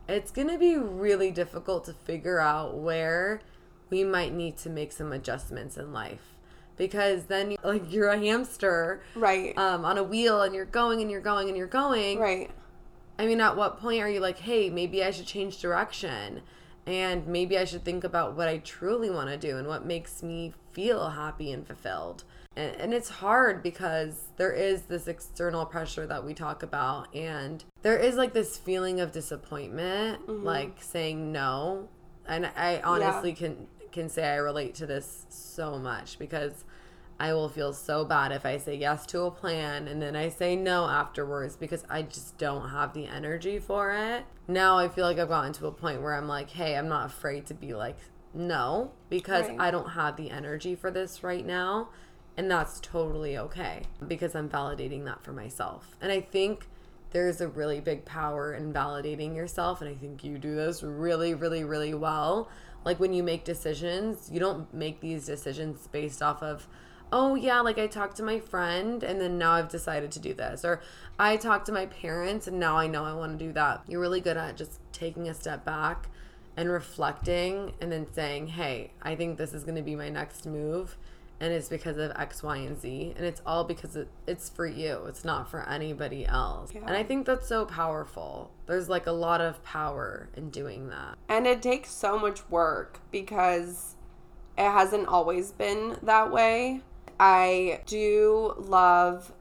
it's 0.09 0.31
going 0.31 0.49
to 0.49 0.59
be 0.59 0.77
really 0.77 1.31
difficult 1.31 1.85
to 1.85 1.93
figure 1.93 2.41
out 2.41 2.79
where 2.79 3.41
we 3.91 4.03
might 4.03 4.33
need 4.33 4.57
to 4.59 4.71
make 4.71 4.93
some 4.93 5.13
adjustments 5.13 5.77
in 5.77 5.93
life 5.93 6.37
because 6.77 7.25
then 7.25 7.57
like 7.63 7.93
you're 7.93 8.09
a 8.09 8.19
hamster 8.19 9.03
right 9.15 9.59
um, 9.59 9.85
on 9.85 9.99
a 9.99 10.03
wheel 10.03 10.41
and 10.43 10.55
you're 10.55 10.65
going 10.65 11.03
and 11.03 11.11
you're 11.11 11.21
going 11.21 11.49
and 11.49 11.57
you're 11.57 11.67
going 11.67 12.19
right 12.19 12.51
I 13.21 13.27
mean, 13.27 13.43
at 13.43 13.55
what 13.55 13.79
point 13.79 14.01
are 14.01 14.09
you 14.09 14.19
like, 14.19 14.39
hey, 14.39 14.71
maybe 14.71 15.05
I 15.05 15.11
should 15.11 15.27
change 15.27 15.61
direction? 15.61 16.41
And 16.87 17.27
maybe 17.27 17.59
I 17.59 17.65
should 17.65 17.85
think 17.85 18.05
about 18.05 18.37
what 18.37 18.49
I 18.49 18.59
truly 18.59 19.11
want 19.11 19.29
to 19.29 19.37
do 19.37 19.57
and 19.59 19.69
what 19.69 19.85
makes 19.85 20.23
me 20.23 20.55
feel 20.73 21.11
happy 21.11 21.53
and 21.53 21.67
fulfilled. 21.67 22.25
And, 22.57 22.75
and 22.77 22.95
it's 22.95 23.09
hard 23.09 23.63
because 23.63 24.29
there 24.37 24.53
is 24.53 24.83
this 24.83 25.07
external 25.07 25.67
pressure 25.67 26.07
that 26.07 26.25
we 26.25 26.35
talk 26.35 26.63
about. 26.63 27.15
And 27.15 27.63
there 27.83 27.99
is 27.99 28.17
like 28.17 28.33
this 28.33 28.57
feeling 28.57 29.01
of 29.01 29.13
disappointment, 29.13 30.27
mm-hmm. 30.27 30.45
like 30.45 30.83
saying 30.83 31.33
no. 31.33 31.89
And 32.27 32.51
I 32.57 32.81
honestly 32.85 33.31
yeah. 33.31 33.37
can 33.37 33.67
can 33.93 34.09
say 34.09 34.29
I 34.29 34.37
relate 34.37 34.75
to 34.77 34.87
this 34.87 35.27
so 35.29 35.77
much 35.77 36.17
because 36.19 36.65
I 37.21 37.35
will 37.35 37.51
feel 37.51 37.75
so 37.75 38.07
bad 38.07 38.33
if 38.33 38.47
I 38.47 38.57
say 38.57 38.75
yes 38.77 39.05
to 39.07 39.25
a 39.25 39.31
plan 39.31 39.87
and 39.87 40.01
then 40.01 40.17
I 40.17 40.31
say 40.31 40.57
no 40.57 40.87
afterwards 40.87 41.55
because 41.55 41.85
I 41.91 42.01
just 42.01 42.39
don't 42.39 42.71
have 42.71 42.95
the 42.95 43.07
energy 43.07 43.59
for 43.59 43.93
it. 43.93 44.25
Now 44.49 44.79
I 44.79 44.89
feel 44.89 45.05
like 45.05 45.19
I've 45.19 45.29
gotten 45.29 45.53
to 45.53 45.67
a 45.67 45.71
point 45.71 46.01
where 46.01 46.15
I'm 46.15 46.27
like, 46.27 46.49
hey, 46.49 46.79
I'm 46.79 46.89
not 46.89 47.05
afraid 47.05 47.45
to 47.49 47.55
be 47.55 47.75
like, 47.75 47.99
no, 48.33 48.93
because 49.11 49.49
right. 49.51 49.61
I 49.61 49.71
don't 49.71 49.91
have 49.91 50.17
the 50.17 50.31
energy 50.31 50.75
for 50.75 50.91
this 50.91 51.23
right 51.23 51.45
now. 51.45 51.91
And 52.39 52.51
that's 52.51 52.81
totally 52.81 53.37
okay 53.37 53.83
because 54.09 54.35
I'm 54.35 54.49
validating 54.49 55.05
that 55.05 55.23
for 55.23 55.35
myself. 55.35 55.99
And 56.01 56.11
I 56.11 56.23
think 56.23 56.69
there's 57.11 57.43
a 57.43 57.49
really 57.49 57.81
big 57.81 58.07
power 58.07 58.55
in 58.55 58.73
validating 58.73 59.37
yourself. 59.37 59.83
And 59.83 59.91
I 59.91 59.95
think 59.95 60.25
you 60.25 60.39
do 60.39 60.55
this 60.55 60.83
really, 60.83 61.35
really, 61.35 61.65
really 61.65 61.93
well. 61.93 62.49
Like 62.83 62.99
when 62.99 63.13
you 63.13 63.23
make 63.23 63.45
decisions, 63.45 64.31
you 64.33 64.41
don't 64.41 64.73
make 64.73 65.01
these 65.01 65.27
decisions 65.27 65.87
based 65.89 66.23
off 66.23 66.43
of, 66.43 66.67
oh 67.13 67.35
yeah, 67.35 67.61
like 67.61 67.79
I 67.79 67.87
talked 67.87 68.17
to 68.19 68.23
my 68.23 68.39
friend 68.39 69.03
and 69.03 69.21
then 69.21 69.39
now 69.39 69.53
I've 69.53 69.69
decided 69.69 70.11
to 70.13 70.19
do 70.19 70.35
this. 70.35 70.65
Or 70.65 70.81
I 71.19 71.37
talked 71.37 71.67
to 71.67 71.73
my 71.73 71.87
parents 71.87 72.47
and 72.47 72.59
now 72.59 72.77
I 72.77 72.87
know 72.87 73.05
I 73.05 73.13
want 73.13 73.39
to 73.39 73.45
do 73.45 73.53
that. 73.53 73.83
You're 73.89 74.01
really 74.01 74.21
good 74.21 74.37
at 74.37 74.57
just 74.57 74.81
taking 74.93 75.29
a 75.29 75.35
step 75.35 75.65
back 75.65 76.09
and 76.57 76.71
reflecting 76.71 77.73
and 77.81 77.91
then 77.91 78.07
saying, 78.13 78.49
hey, 78.49 78.93
I 79.03 79.15
think 79.15 79.39
this 79.39 79.53
is 79.53 79.65
going 79.65 79.77
to 79.77 79.83
be 79.83 79.97
my 79.97 80.09
next 80.09 80.47
move. 80.47 80.97
And 81.43 81.55
it's 81.55 81.71
because 81.71 81.97
of 81.97 82.13
X, 82.17 82.43
Y, 82.43 82.57
and 82.59 82.79
Z. 82.79 83.15
And 83.17 83.25
it's 83.25 83.41
all 83.47 83.65
because 83.65 83.97
it, 83.97 84.09
it's 84.27 84.51
for 84.51 84.67
you. 84.67 85.07
It's 85.07 85.25
not 85.25 85.51
for 85.51 85.67
anybody 85.67 86.27
else. 86.27 86.71
Yeah. 86.75 86.83
And 86.87 86.95
I 86.95 87.03
think 87.03 87.25
that's 87.25 87.49
so 87.49 87.65
powerful. 87.65 88.51
There's 88.67 88.91
like 88.91 89.07
a 89.07 89.13
lot 89.13 89.41
of 89.41 89.65
power 89.65 90.29
in 90.37 90.51
doing 90.51 90.91
that. 90.91 91.17
And 91.31 91.47
it 91.47 91.63
takes 91.63 91.93
so 91.93 92.19
much 92.19 92.47
work 92.51 93.01
because 93.11 93.97
it 94.59 94.71
hasn't 94.71 95.09
always 95.09 95.53
been 95.53 95.97
that 96.03 96.31
way. 96.31 96.83
I 97.21 97.83
do 97.85 98.55
love 98.57 99.33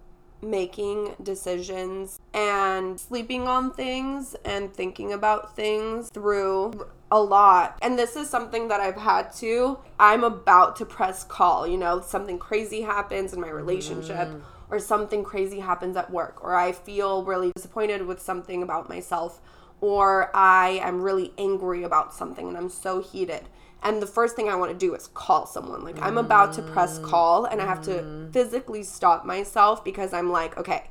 making 0.42 1.16
decisions 1.24 2.20
and 2.34 3.00
sleeping 3.00 3.48
on 3.48 3.72
things 3.72 4.36
and 4.44 4.74
thinking 4.74 5.14
about 5.14 5.56
things 5.56 6.10
through 6.10 6.88
a 7.10 7.22
lot. 7.22 7.78
And 7.82 7.98
this 7.98 8.16
is 8.16 8.30
something 8.30 8.68
that 8.68 8.82
I've 8.82 8.98
had 8.98 9.34
to. 9.38 9.80
I'm 10.00 10.24
about 10.24 10.76
to 10.78 10.86
press 10.86 11.24
call, 11.24 11.66
you 11.66 11.78
know, 11.78 12.02
something 12.02 12.38
crazy 12.38 12.82
happens 12.82 13.34
in 13.34 13.40
my 13.40 13.50
relationship. 13.50 14.28
Mm. 14.28 14.42
Or 14.72 14.78
something 14.78 15.24
crazy 15.24 15.62
happens 15.62 15.98
at 15.98 16.12
work, 16.12 16.44
or 16.44 16.54
I 16.56 16.74
feel 16.74 17.24
really 17.24 17.52
disappointed 17.56 18.06
with 18.06 18.22
something 18.22 18.62
about 18.62 18.88
myself, 18.88 19.42
or 19.82 20.30
I 20.36 20.80
am 20.84 21.02
really 21.02 21.34
angry 21.40 21.82
about 21.82 22.14
something 22.14 22.48
and 22.48 22.56
I'm 22.56 22.70
so 22.70 23.02
heated. 23.02 23.50
And 23.82 24.02
the 24.02 24.08
first 24.08 24.36
thing 24.36 24.50
I 24.50 24.56
want 24.56 24.72
to 24.72 24.78
do 24.78 24.94
is 24.94 25.08
call 25.08 25.46
someone. 25.46 25.84
Like, 25.84 26.02
I'm 26.02 26.18
about 26.18 26.54
to 26.54 26.62
press 26.62 27.00
mm. 27.00 27.06
call 27.06 27.46
and 27.46 27.62
I 27.62 27.66
have 27.66 27.82
to 27.84 27.92
mm. 27.92 28.34
physically 28.34 28.84
stop 28.84 29.26
myself 29.26 29.86
because 29.86 30.14
I'm 30.14 30.32
like, 30.32 30.58
okay, 30.58 30.90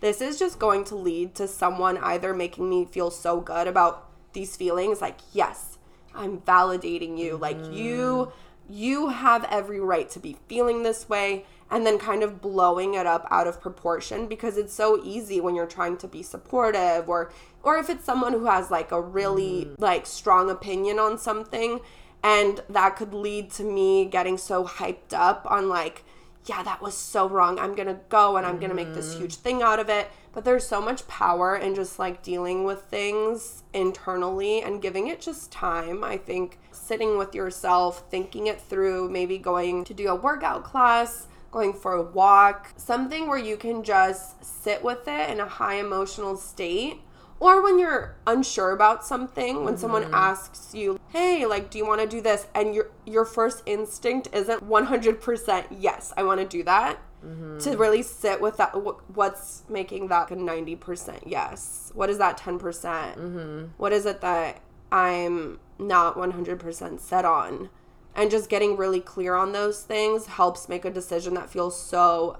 this 0.00 0.20
is 0.22 0.38
just 0.38 0.58
going 0.58 0.84
to 0.84 0.96
lead 0.96 1.34
to 1.34 1.46
someone 1.46 1.98
either 1.98 2.32
making 2.32 2.70
me 2.70 2.86
feel 2.86 3.10
so 3.10 3.40
good 3.40 3.66
about 3.68 4.06
these 4.32 4.56
feelings 4.56 5.00
like 5.00 5.18
yes 5.32 5.70
i'm 6.14 6.38
validating 6.40 7.18
you. 7.18 7.36
Like 7.36 7.58
you 7.72 8.30
mm. 8.30 8.32
you 8.68 9.08
have 9.08 9.44
every 9.44 9.80
right 9.80 10.08
to 10.10 10.18
be 10.18 10.36
feeling 10.48 10.82
this 10.82 11.08
way 11.08 11.44
and 11.70 11.86
then 11.86 11.98
kind 11.98 12.22
of 12.22 12.40
blowing 12.40 12.94
it 12.94 13.06
up 13.06 13.26
out 13.30 13.46
of 13.46 13.60
proportion 13.60 14.26
because 14.26 14.56
it's 14.56 14.72
so 14.72 15.00
easy 15.04 15.40
when 15.40 15.54
you're 15.54 15.66
trying 15.66 15.96
to 15.98 16.08
be 16.08 16.22
supportive 16.22 17.08
or 17.08 17.32
or 17.62 17.76
if 17.78 17.90
it's 17.90 18.04
someone 18.04 18.32
who 18.32 18.46
has 18.46 18.70
like 18.70 18.92
a 18.92 19.00
really 19.00 19.70
like 19.78 20.06
strong 20.06 20.50
opinion 20.50 20.98
on 20.98 21.18
something 21.18 21.80
and 22.22 22.62
that 22.68 22.96
could 22.96 23.14
lead 23.14 23.50
to 23.52 23.64
me 23.64 24.04
getting 24.04 24.38
so 24.38 24.64
hyped 24.64 25.12
up 25.12 25.46
on 25.50 25.68
like 25.68 26.04
yeah, 26.46 26.62
that 26.62 26.80
was 26.80 26.96
so 26.96 27.28
wrong. 27.28 27.58
I'm 27.58 27.74
going 27.74 27.88
to 27.88 28.00
go 28.08 28.36
and 28.36 28.46
I'm 28.46 28.56
going 28.58 28.70
to 28.70 28.74
make 28.74 28.94
this 28.94 29.10
mm-hmm. 29.10 29.20
huge 29.20 29.36
thing 29.36 29.62
out 29.62 29.78
of 29.78 29.88
it. 29.88 30.10
But 30.32 30.44
there's 30.44 30.66
so 30.66 30.80
much 30.80 31.06
power 31.06 31.56
in 31.56 31.74
just 31.74 31.98
like 31.98 32.22
dealing 32.22 32.64
with 32.64 32.82
things 32.84 33.62
internally 33.72 34.62
and 34.62 34.80
giving 34.80 35.08
it 35.08 35.20
just 35.20 35.52
time. 35.52 36.02
I 36.02 36.16
think 36.16 36.58
sitting 36.72 37.18
with 37.18 37.34
yourself, 37.34 38.04
thinking 38.10 38.46
it 38.46 38.60
through, 38.60 39.10
maybe 39.10 39.38
going 39.38 39.84
to 39.84 39.94
do 39.94 40.08
a 40.08 40.14
workout 40.14 40.64
class, 40.64 41.26
going 41.50 41.72
for 41.72 41.94
a 41.94 42.02
walk, 42.02 42.72
something 42.76 43.28
where 43.28 43.38
you 43.38 43.56
can 43.56 43.82
just 43.82 44.44
sit 44.44 44.82
with 44.82 45.08
it 45.08 45.30
in 45.30 45.40
a 45.40 45.46
high 45.46 45.74
emotional 45.74 46.36
state. 46.36 47.00
Or 47.40 47.62
when 47.62 47.78
you're 47.78 48.16
unsure 48.26 48.72
about 48.72 49.04
something, 49.04 49.64
when 49.64 49.78
someone 49.78 50.04
mm-hmm. 50.04 50.14
asks 50.14 50.74
you, 50.74 51.00
"Hey, 51.08 51.46
like 51.46 51.70
do 51.70 51.78
you 51.78 51.86
want 51.86 52.02
to 52.02 52.06
do 52.06 52.20
this?" 52.20 52.46
and 52.54 52.74
your 52.74 52.90
your 53.06 53.24
first 53.24 53.62
instinct 53.64 54.28
isn't 54.32 54.68
100% 54.68 55.66
yes, 55.70 56.12
I 56.16 56.22
want 56.22 56.40
to 56.40 56.46
do 56.46 56.62
that. 56.64 56.98
To 57.22 57.26
mm-hmm. 57.26 57.78
really 57.78 58.02
sit 58.02 58.40
with 58.40 58.56
that 58.56 58.70
wh- 58.70 58.98
what's 59.14 59.64
making 59.68 60.08
that 60.08 60.30
a 60.30 60.36
90% 60.36 61.24
yes? 61.26 61.92
What 61.94 62.08
is 62.08 62.16
that 62.16 62.38
10%? 62.38 62.58
percent 62.58 63.18
mm-hmm. 63.18 63.64
What 63.76 63.92
is 63.92 64.06
it 64.06 64.22
that 64.22 64.62
I'm 64.90 65.60
not 65.78 66.16
100% 66.16 66.98
set 66.98 67.24
on? 67.26 67.68
And 68.14 68.30
just 68.30 68.48
getting 68.48 68.74
really 68.74 69.00
clear 69.00 69.34
on 69.34 69.52
those 69.52 69.82
things 69.82 70.26
helps 70.26 70.66
make 70.66 70.86
a 70.86 70.90
decision 70.90 71.34
that 71.34 71.50
feels 71.50 71.78
so 71.78 72.38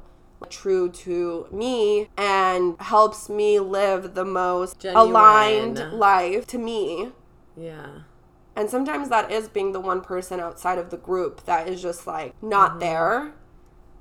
true 0.49 0.90
to 0.90 1.47
me 1.52 2.09
and 2.16 2.76
helps 2.80 3.28
me 3.28 3.59
live 3.61 4.14
the 4.14 4.25
most 4.25 4.80
Genuine. 4.80 5.09
aligned 5.09 5.92
life 5.92 6.47
to 6.49 6.59
me. 6.59 7.11
Yeah. 7.56 8.00
And 8.56 8.68
sometimes 8.68 9.09
that 9.09 9.30
is 9.30 9.49
being 9.49 9.73
the 9.73 9.80
one 9.80 10.00
person 10.00 10.40
outside 10.40 10.78
of 10.78 10.90
the 10.90 10.97
group 10.97 11.44
that 11.44 11.68
is 11.68 11.80
just 11.80 12.06
like 12.06 12.35
not 12.42 12.73
mm-hmm. 12.73 12.80
there. 12.80 13.32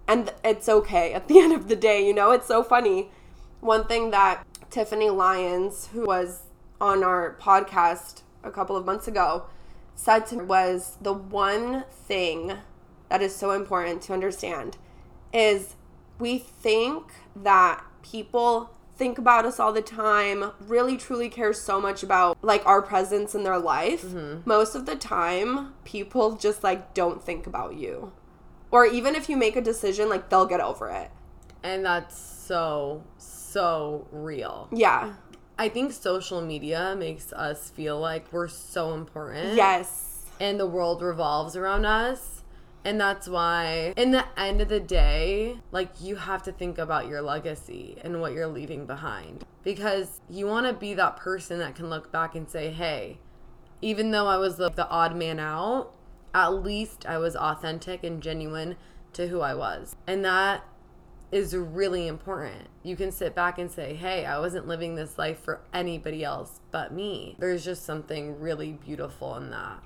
And 0.08 0.34
it's 0.44 0.68
okay 0.68 1.14
at 1.14 1.28
the 1.28 1.40
end 1.40 1.54
of 1.54 1.68
the 1.68 1.76
day, 1.76 2.06
you 2.06 2.14
know? 2.14 2.32
It's 2.32 2.48
so 2.48 2.64
funny. 2.64 3.12
One 3.60 3.86
thing 3.86 4.12
that 4.12 4.46
Tiffany 4.70 5.10
Lyons, 5.10 5.90
who 5.94 6.06
was 6.06 6.44
on 6.80 7.04
our 7.04 7.36
podcast 7.42 8.22
a 8.44 8.52
couple 8.52 8.78
of 8.78 8.86
months 8.86 9.08
ago, 9.08 9.46
said 9.96 10.26
to 10.28 10.38
me 10.38 10.44
was 10.46 10.98
the 11.02 11.14
one 11.14 11.84
thing 11.92 12.54
that 13.10 13.22
is 13.22 13.36
so 13.36 13.52
important 13.52 14.02
to 14.04 14.14
understand 14.14 14.78
is 15.34 15.76
we 16.20 16.38
think 16.38 17.12
that 17.36 17.84
people 18.04 18.72
think 18.96 19.18
about 19.18 19.46
us 19.46 19.60
all 19.60 19.72
the 19.72 19.82
time, 19.82 20.52
really 20.60 20.98
truly 20.98 21.30
care 21.30 21.54
so 21.54 21.80
much 21.80 22.04
about 22.04 22.38
like 22.42 22.66
our 22.66 22.82
presence 22.82 23.34
in 23.34 23.44
their 23.44 23.58
life. 23.58 24.04
Mm-hmm. 24.04 24.42
Most 24.48 24.76
of 24.76 24.86
the 24.86 24.96
time, 24.96 25.74
people 25.86 26.36
just 26.36 26.64
like 26.64 26.94
don't 26.94 27.24
think 27.24 27.48
about 27.48 27.76
you. 27.76 28.12
Or 28.72 28.86
even 28.86 29.16
if 29.16 29.30
you 29.30 29.38
make 29.38 29.56
a 29.56 29.62
decision, 29.62 30.10
like 30.10 30.30
they'll 30.30 30.46
get 30.46 30.60
over 30.60 30.90
it. 30.90 31.10
And 31.64 31.86
that's 31.86 32.20
so, 32.20 33.04
so 33.18 34.06
real. 34.12 34.68
Yeah. 34.72 35.14
I 35.58 35.70
think 35.70 35.94
social 35.94 36.42
media 36.42 36.96
makes 36.98 37.34
us 37.34 37.70
feel 37.70 38.00
like 38.00 38.32
we're 38.32 38.48
so 38.48 38.94
important. 38.94 39.56
Yes. 39.56 40.26
And 40.40 40.60
the 40.60 40.68
world 40.68 41.02
revolves 41.02 41.56
around 41.56 41.86
us. 41.86 42.39
And 42.86 43.00
that's 43.00 43.28
why, 43.28 43.94
in 43.98 44.12
the 44.12 44.26
end 44.40 44.62
of 44.62 44.70
the 44.70 44.80
day, 44.80 45.60
like 45.72 45.90
you 46.00 46.16
have 46.16 46.44
to 46.44 46.52
think 46.52 46.78
about 46.78 47.08
your 47.08 47.22
legacy 47.22 47.98
and 48.04 48.22
what 48.22 48.34
you're 48.34 48.48
leaving 48.48 48.86
behind. 48.86 49.44
Because 49.64 50.22
you 50.30 50.46
want 50.48 50.66
to 50.66 50.74
be 50.74 50.94
that 50.94 51.18
person 51.18 51.60
that 51.60 51.76
can 51.76 51.90
look 51.90 52.12
back 52.12 52.36
and 52.36 52.50
say, 52.50 52.72
hey, 52.72 53.20
even 53.82 54.12
though 54.12 54.28
I 54.28 54.38
was 54.38 54.58
the, 54.58 54.70
the 54.70 54.90
odd 54.90 55.16
man 55.16 55.40
out, 55.40 55.94
at 56.34 56.50
least 56.50 57.06
I 57.06 57.18
was 57.18 57.36
authentic 57.36 58.04
and 58.04 58.22
genuine 58.22 58.76
to 59.14 59.28
who 59.28 59.42
I 59.42 59.54
was. 59.54 59.96
And 60.08 60.24
that 60.24 60.64
is 61.32 61.56
really 61.56 62.08
important. 62.08 62.68
You 62.84 62.96
can 62.96 63.12
sit 63.12 63.36
back 63.36 63.60
and 63.60 63.70
say, 63.70 63.94
hey, 63.94 64.26
I 64.26 64.40
wasn't 64.40 64.68
living 64.68 64.96
this 64.96 65.18
life 65.18 65.40
for 65.40 65.62
anybody 65.74 66.24
else 66.24 66.60
but 66.72 66.94
me. 66.94 67.36
There's 67.40 67.64
just 67.64 67.86
something 67.86 68.40
really 68.40 68.74
beautiful 68.74 69.36
in 69.36 69.52
that. 69.52 69.84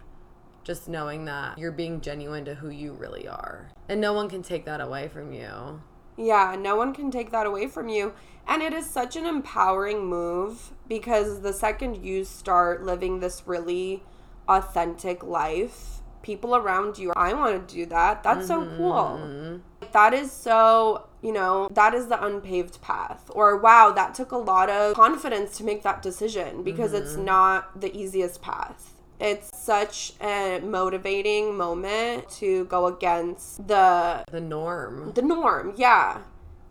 Just 0.64 0.88
knowing 0.88 1.26
that 1.26 1.58
you're 1.58 1.72
being 1.72 2.00
genuine 2.02 2.46
to 2.46 2.56
who 2.56 2.70
you 2.70 2.94
really 2.94 3.28
are. 3.28 3.70
And 3.90 4.00
no 4.00 4.14
one 4.14 4.30
can 4.30 4.42
take 4.42 4.66
that 4.66 4.80
away 4.80 5.08
from 5.08 5.34
you. 5.34 5.82
Yeah, 6.18 6.56
no 6.60 6.76
one 6.76 6.94
can 6.94 7.12
take 7.12 7.32
that 7.32 7.46
away 7.46 7.68
from 7.68 7.90
you. 7.90 8.14
And 8.48 8.62
it 8.62 8.74
is 8.74 8.90
such 8.90 9.16
an 9.16 9.26
empowering 9.26 10.06
move 10.06 10.72
because 10.88 11.42
the 11.42 11.54
second 11.54 12.04
you 12.06 12.24
start 12.24 12.84
living 12.84 13.20
this 13.20 13.44
really 13.46 14.04
authentic 14.48 15.24
life, 15.24 16.02
people 16.22 16.56
around 16.56 16.98
you, 16.98 17.14
I 17.16 17.34
want 17.34 17.68
to 17.68 17.76
do 17.76 17.86
that. 17.88 18.24
That's 18.24 18.48
so 18.48 18.62
mm-hmm. 18.62 18.78
cool. 18.78 19.62
That 19.92 20.14
is 20.14 20.32
so, 20.32 21.08
you 21.22 21.32
know, 21.32 21.70
that 21.72 21.94
is 21.94 22.08
the 22.08 22.24
unpaved 22.24 22.82
path. 22.82 23.30
Or 23.34 23.58
wow, 23.58 23.92
that 23.92 24.14
took 24.14 24.32
a 24.32 24.38
lot 24.38 24.70
of 24.70 24.96
confidence 24.96 25.58
to 25.58 25.64
make 25.64 25.84
that 25.84 26.02
decision 26.02 26.64
because 26.64 26.94
it's 26.94 27.14
mm-hmm. 27.14 27.26
not 27.26 27.82
the 27.82 27.96
easiest 27.96 28.42
path. 28.42 28.93
It's 29.24 29.58
such 29.58 30.14
a 30.22 30.60
motivating 30.60 31.56
moment 31.56 32.30
to 32.32 32.66
go 32.66 32.88
against 32.88 33.68
the 33.68 34.26
The 34.30 34.42
norm. 34.42 35.14
the 35.14 35.22
norm, 35.22 35.74
yeah. 35.78 36.20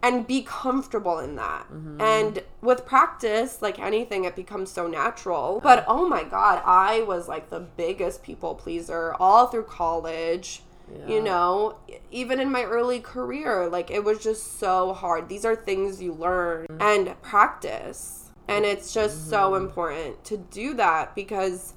And 0.02 0.26
be 0.26 0.42
comfortable 0.42 1.18
in 1.20 1.36
that. 1.36 1.66
Mm-hmm. 1.72 2.00
And 2.00 2.42
with 2.60 2.84
practice, 2.84 3.62
like 3.62 3.78
anything, 3.78 4.24
it 4.24 4.36
becomes 4.36 4.70
so 4.70 4.86
natural. 4.86 5.60
But 5.62 5.84
oh 5.86 6.08
my 6.08 6.24
God, 6.24 6.60
I 6.64 7.02
was 7.02 7.28
like 7.28 7.50
the 7.50 7.60
biggest 7.60 8.22
people 8.22 8.54
pleaser 8.54 9.14
all 9.18 9.46
through 9.46 9.64
college. 9.64 10.62
Yeah. 10.92 11.06
You 11.06 11.22
know, 11.22 11.76
even 12.10 12.38
in 12.38 12.50
my 12.50 12.64
early 12.64 13.00
career, 13.00 13.68
like 13.68 13.90
it 13.90 14.04
was 14.04 14.22
just 14.22 14.58
so 14.58 14.92
hard. 14.92 15.28
These 15.28 15.46
are 15.46 15.56
things 15.56 16.02
you 16.02 16.12
learn 16.12 16.66
mm-hmm. 16.66 16.82
and 16.82 17.22
practice. 17.22 18.30
And 18.48 18.64
it's 18.66 18.92
just 18.92 19.30
so 19.30 19.52
mm-hmm. 19.52 19.64
important 19.64 20.24
to 20.24 20.36
do 20.36 20.74
that 20.74 21.14
because 21.14 21.74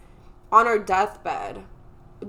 on 0.56 0.68
our 0.68 0.80
deathbed, 0.80 1.64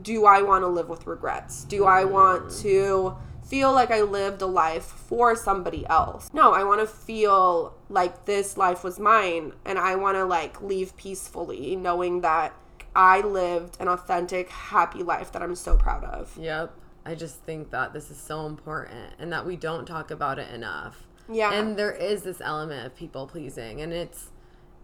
do 0.03 0.27
I 0.27 0.43
want 0.43 0.63
to 0.65 0.67
live 0.67 0.89
with 0.89 1.07
regrets? 1.07 1.63
Do 1.63 1.85
I 1.85 2.05
want 2.05 2.47
mm. 2.47 2.63
to 2.63 3.17
feel 3.47 3.73
like 3.73 3.93
I 3.93 4.01
lived 4.01 4.43
a 4.43 4.47
life 4.47 4.85
for 4.85 5.37
somebody 5.37 5.87
else? 5.87 6.29
No, 6.33 6.53
I 6.53 6.65
want 6.65 6.81
to 6.81 6.89
feel 6.89 7.75
like 7.89 8.25
this 8.25 8.57
life 8.57 8.83
was 8.83 8.99
mine 8.99 9.53
and 9.65 9.79
I 9.79 9.95
want 9.95 10.17
to 10.17 10.25
like 10.25 10.61
leave 10.61 10.97
peacefully 10.97 11.77
knowing 11.77 12.23
that 12.23 12.53
I 12.97 13.21
lived 13.21 13.77
an 13.79 13.87
authentic, 13.87 14.51
happy 14.51 15.05
life 15.05 15.31
that 15.31 15.41
I'm 15.41 15.55
so 15.55 15.77
proud 15.77 16.03
of. 16.03 16.37
Yep. 16.37 16.75
I 17.05 17.15
just 17.15 17.37
think 17.43 17.71
that 17.71 17.93
this 17.93 18.11
is 18.11 18.17
so 18.17 18.47
important 18.47 19.13
and 19.21 19.33
that 19.33 19.47
we 19.47 19.55
don't 19.55 19.87
talk 19.87 20.11
about 20.11 20.41
it 20.41 20.53
enough. 20.53 21.07
Yeah. 21.31 21.53
And 21.53 21.77
there 21.77 21.93
is 21.93 22.25
this 22.25 22.41
element 22.41 22.87
of 22.87 22.97
people 22.97 23.29
pleasing 23.29 23.81
and 23.81 23.93
it's 23.93 24.31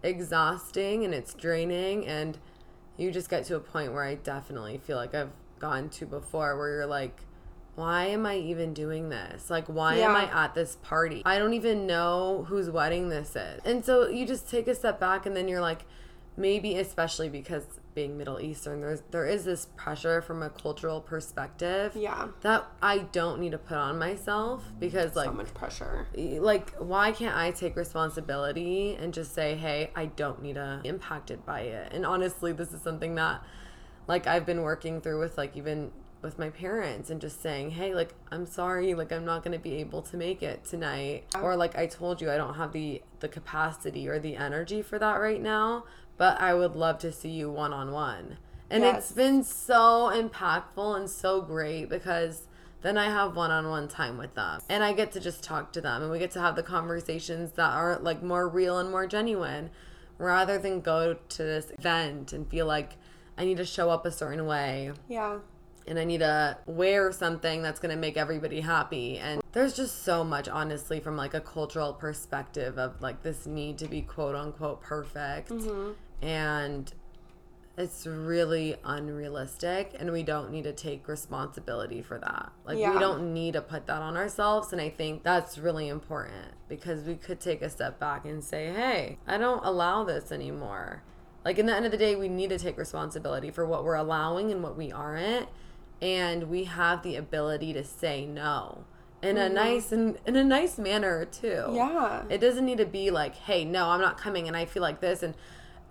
exhausting 0.01 1.03
and 1.03 1.13
it's 1.13 1.33
draining 1.33 2.07
and 2.07 2.37
you 2.97 3.11
just 3.11 3.29
get 3.29 3.45
to 3.45 3.55
a 3.55 3.59
point 3.59 3.93
where 3.93 4.03
I 4.03 4.15
definitely 4.15 4.77
feel 4.77 4.97
like 4.97 5.15
I've 5.15 5.31
gone 5.59 5.89
to 5.89 6.05
before 6.05 6.57
where 6.57 6.69
you're 6.69 6.85
like 6.85 7.21
why 7.75 8.05
am 8.05 8.25
I 8.25 8.37
even 8.37 8.73
doing 8.73 9.09
this? 9.09 9.49
Like, 9.49 9.65
why 9.65 9.95
am 9.95 10.15
I 10.15 10.25
at 10.25 10.53
this 10.53 10.77
party? 10.83 11.23
I 11.25 11.39
don't 11.39 11.53
even 11.53 11.87
know 11.87 12.45
whose 12.47 12.69
wedding 12.69 13.09
this 13.09 13.35
is. 13.35 13.61
And 13.65 13.83
so 13.83 14.07
you 14.07 14.27
just 14.27 14.49
take 14.49 14.67
a 14.67 14.75
step 14.75 14.99
back 14.99 15.25
and 15.25 15.35
then 15.35 15.47
you're 15.47 15.61
like, 15.61 15.85
maybe 16.35 16.77
especially 16.77 17.29
because 17.29 17.65
being 17.93 18.17
Middle 18.17 18.39
Eastern, 18.39 18.81
there's 18.81 19.01
there 19.11 19.25
is 19.25 19.45
this 19.45 19.67
pressure 19.75 20.21
from 20.21 20.41
a 20.41 20.49
cultural 20.49 20.99
perspective 21.01 21.95
yeah. 21.95 22.29
that 22.41 22.65
I 22.81 22.99
don't 22.99 23.39
need 23.39 23.51
to 23.51 23.57
put 23.57 23.77
on 23.77 23.99
myself 23.99 24.63
because 24.79 25.15
like 25.15 25.29
so 25.29 25.33
much 25.33 25.53
pressure. 25.53 26.07
like 26.15 26.71
why 26.77 27.11
can't 27.11 27.35
I 27.35 27.51
take 27.51 27.75
responsibility 27.75 28.95
and 28.95 29.13
just 29.13 29.33
say, 29.33 29.55
"Hey, 29.55 29.91
I 29.95 30.05
don't 30.05 30.41
need 30.41 30.55
to 30.55 30.79
be 30.81 30.89
impacted 30.89 31.45
by 31.45 31.61
it." 31.61 31.93
And 31.93 32.05
honestly, 32.05 32.51
this 32.51 32.73
is 32.73 32.81
something 32.81 33.15
that 33.15 33.43
like 34.07 34.27
I've 34.27 34.45
been 34.45 34.61
working 34.61 35.01
through 35.01 35.19
with 35.19 35.37
like 35.37 35.55
even 35.55 35.91
with 36.23 36.39
my 36.39 36.49
parents 36.49 37.09
and 37.09 37.19
just 37.19 37.41
saying, 37.41 37.71
"Hey, 37.71 37.93
like 37.93 38.15
I'm 38.31 38.45
sorry, 38.45 38.95
like 38.95 39.11
I'm 39.11 39.25
not 39.25 39.43
going 39.43 39.51
to 39.51 39.61
be 39.61 39.75
able 39.75 40.01
to 40.03 40.17
make 40.17 40.41
it 40.41 40.63
tonight." 40.63 41.25
Or 41.41 41.55
like 41.55 41.77
I 41.77 41.85
told 41.85 42.21
you 42.21 42.31
I 42.31 42.37
don't 42.37 42.55
have 42.55 42.71
the 42.71 43.01
the 43.19 43.27
capacity 43.27 44.07
or 44.07 44.19
the 44.19 44.35
energy 44.35 44.81
for 44.81 44.97
that 44.97 45.19
right 45.19 45.41
now, 45.41 45.83
but 46.17 46.39
I 46.39 46.53
would 46.53 46.75
love 46.75 46.99
to 46.99 47.11
see 47.11 47.29
you 47.29 47.49
one-on-one. 47.51 48.37
And 48.69 48.83
Yes. 48.83 48.97
it's 48.97 49.11
been 49.11 49.43
so 49.43 50.11
impactful 50.13 50.97
and 50.97 51.09
so 51.09 51.41
great 51.41 51.89
because 51.89 52.47
then 52.81 52.97
I 52.97 53.05
have 53.05 53.35
one 53.35 53.51
on 53.51 53.69
one 53.69 53.87
time 53.87 54.17
with 54.17 54.33
them 54.35 54.61
and 54.67 54.83
I 54.83 54.93
get 54.93 55.11
to 55.13 55.19
just 55.19 55.43
talk 55.43 55.71
to 55.73 55.81
them 55.81 56.01
and 56.01 56.11
we 56.11 56.19
get 56.19 56.31
to 56.31 56.41
have 56.41 56.55
the 56.55 56.63
conversations 56.63 57.51
that 57.53 57.71
are 57.71 57.97
like 57.99 58.21
more 58.23 58.47
real 58.47 58.77
and 58.79 58.89
more 58.91 59.07
genuine 59.07 59.69
rather 60.17 60.57
than 60.57 60.81
go 60.81 61.13
to 61.13 61.43
this 61.43 61.71
event 61.77 62.33
and 62.33 62.47
feel 62.49 62.65
like 62.65 62.97
I 63.37 63.45
need 63.45 63.57
to 63.57 63.65
show 63.65 63.89
up 63.89 64.05
a 64.05 64.11
certain 64.11 64.45
way 64.45 64.91
Yeah. 65.07 65.39
and 65.87 65.97
I 65.99 66.03
need 66.03 66.19
to 66.19 66.57
wear 66.65 67.11
something 67.11 67.61
that's 67.61 67.79
going 67.79 67.93
to 67.93 67.99
make 67.99 68.17
everybody 68.17 68.61
happy. 68.61 69.17
And 69.17 69.41
there's 69.53 69.73
just 69.75 70.03
so 70.03 70.23
much, 70.23 70.47
honestly, 70.49 70.99
from 70.99 71.15
like 71.17 71.33
a 71.33 71.41
cultural 71.41 71.93
perspective 71.93 72.77
of 72.77 73.01
like 73.01 73.21
this 73.23 73.45
need 73.45 73.77
to 73.79 73.87
be 73.87 74.01
quote 74.01 74.35
unquote 74.35 74.81
perfect. 74.81 75.49
Mm-hmm. 75.49 75.91
And 76.23 76.91
it's 77.77 78.05
really 78.05 78.75
unrealistic, 78.85 79.95
and 79.99 80.11
we 80.11 80.23
don't 80.23 80.51
need 80.51 80.63
to 80.63 80.71
take 80.71 81.07
responsibility 81.07 82.01
for 82.01 82.19
that. 82.19 82.51
Like, 82.65 82.77
Yeah. 82.77 82.93
we 82.93 82.99
don't 82.99 83.33
need 83.33 83.53
to 83.53 83.61
put 83.61 83.87
that 83.87 84.01
on 84.01 84.15
ourselves. 84.15 84.71
And 84.71 84.79
I 84.79 84.89
think 84.89 85.23
that's 85.23 85.57
really 85.57 85.87
important 85.89 86.53
because 86.69 87.03
we 87.03 87.15
could 87.15 87.39
take 87.39 87.61
a 87.61 87.69
step 87.69 87.99
back 87.99 88.25
and 88.25 88.43
say, 88.43 88.71
hey, 88.71 89.17
I 89.27 89.37
don't 89.37 89.65
allow 89.65 90.03
this 90.03 90.31
anymore. 90.31 91.01
Like, 91.43 91.57
in 91.57 91.65
the 91.65 91.75
end 91.75 91.85
of 91.85 91.91
the 91.91 91.97
day, 91.97 92.15
we 92.15 92.29
need 92.29 92.51
to 92.51 92.59
take 92.59 92.77
responsibility 92.77 93.51
for 93.51 93.65
what 93.65 93.83
we're 93.83 93.95
allowing 93.95 94.51
and 94.51 94.63
what 94.63 94.77
we 94.77 94.91
aren't. 94.91 95.49
And 96.01 96.43
we 96.43 96.65
have 96.65 97.01
the 97.01 97.15
ability 97.15 97.73
to 97.73 97.83
say 97.83 98.25
no 98.25 98.85
in 99.23 99.37
a 99.37 99.41
mm-hmm. 99.41 99.55
nice 99.55 99.91
and 99.91 100.17
in 100.27 100.35
a 100.35 100.43
nice 100.43 100.77
manner 100.77 101.25
too. 101.25 101.71
Yeah. 101.71 102.23
It 102.29 102.39
doesn't 102.39 102.65
need 102.65 102.77
to 102.77 102.85
be 102.85 103.09
like, 103.09 103.35
hey, 103.35 103.65
no, 103.65 103.87
I'm 103.89 104.01
not 104.01 104.17
coming 104.17 104.47
and 104.47 104.55
I 104.55 104.65
feel 104.65 104.81
like 104.81 104.99
this 104.99 105.23
and 105.23 105.33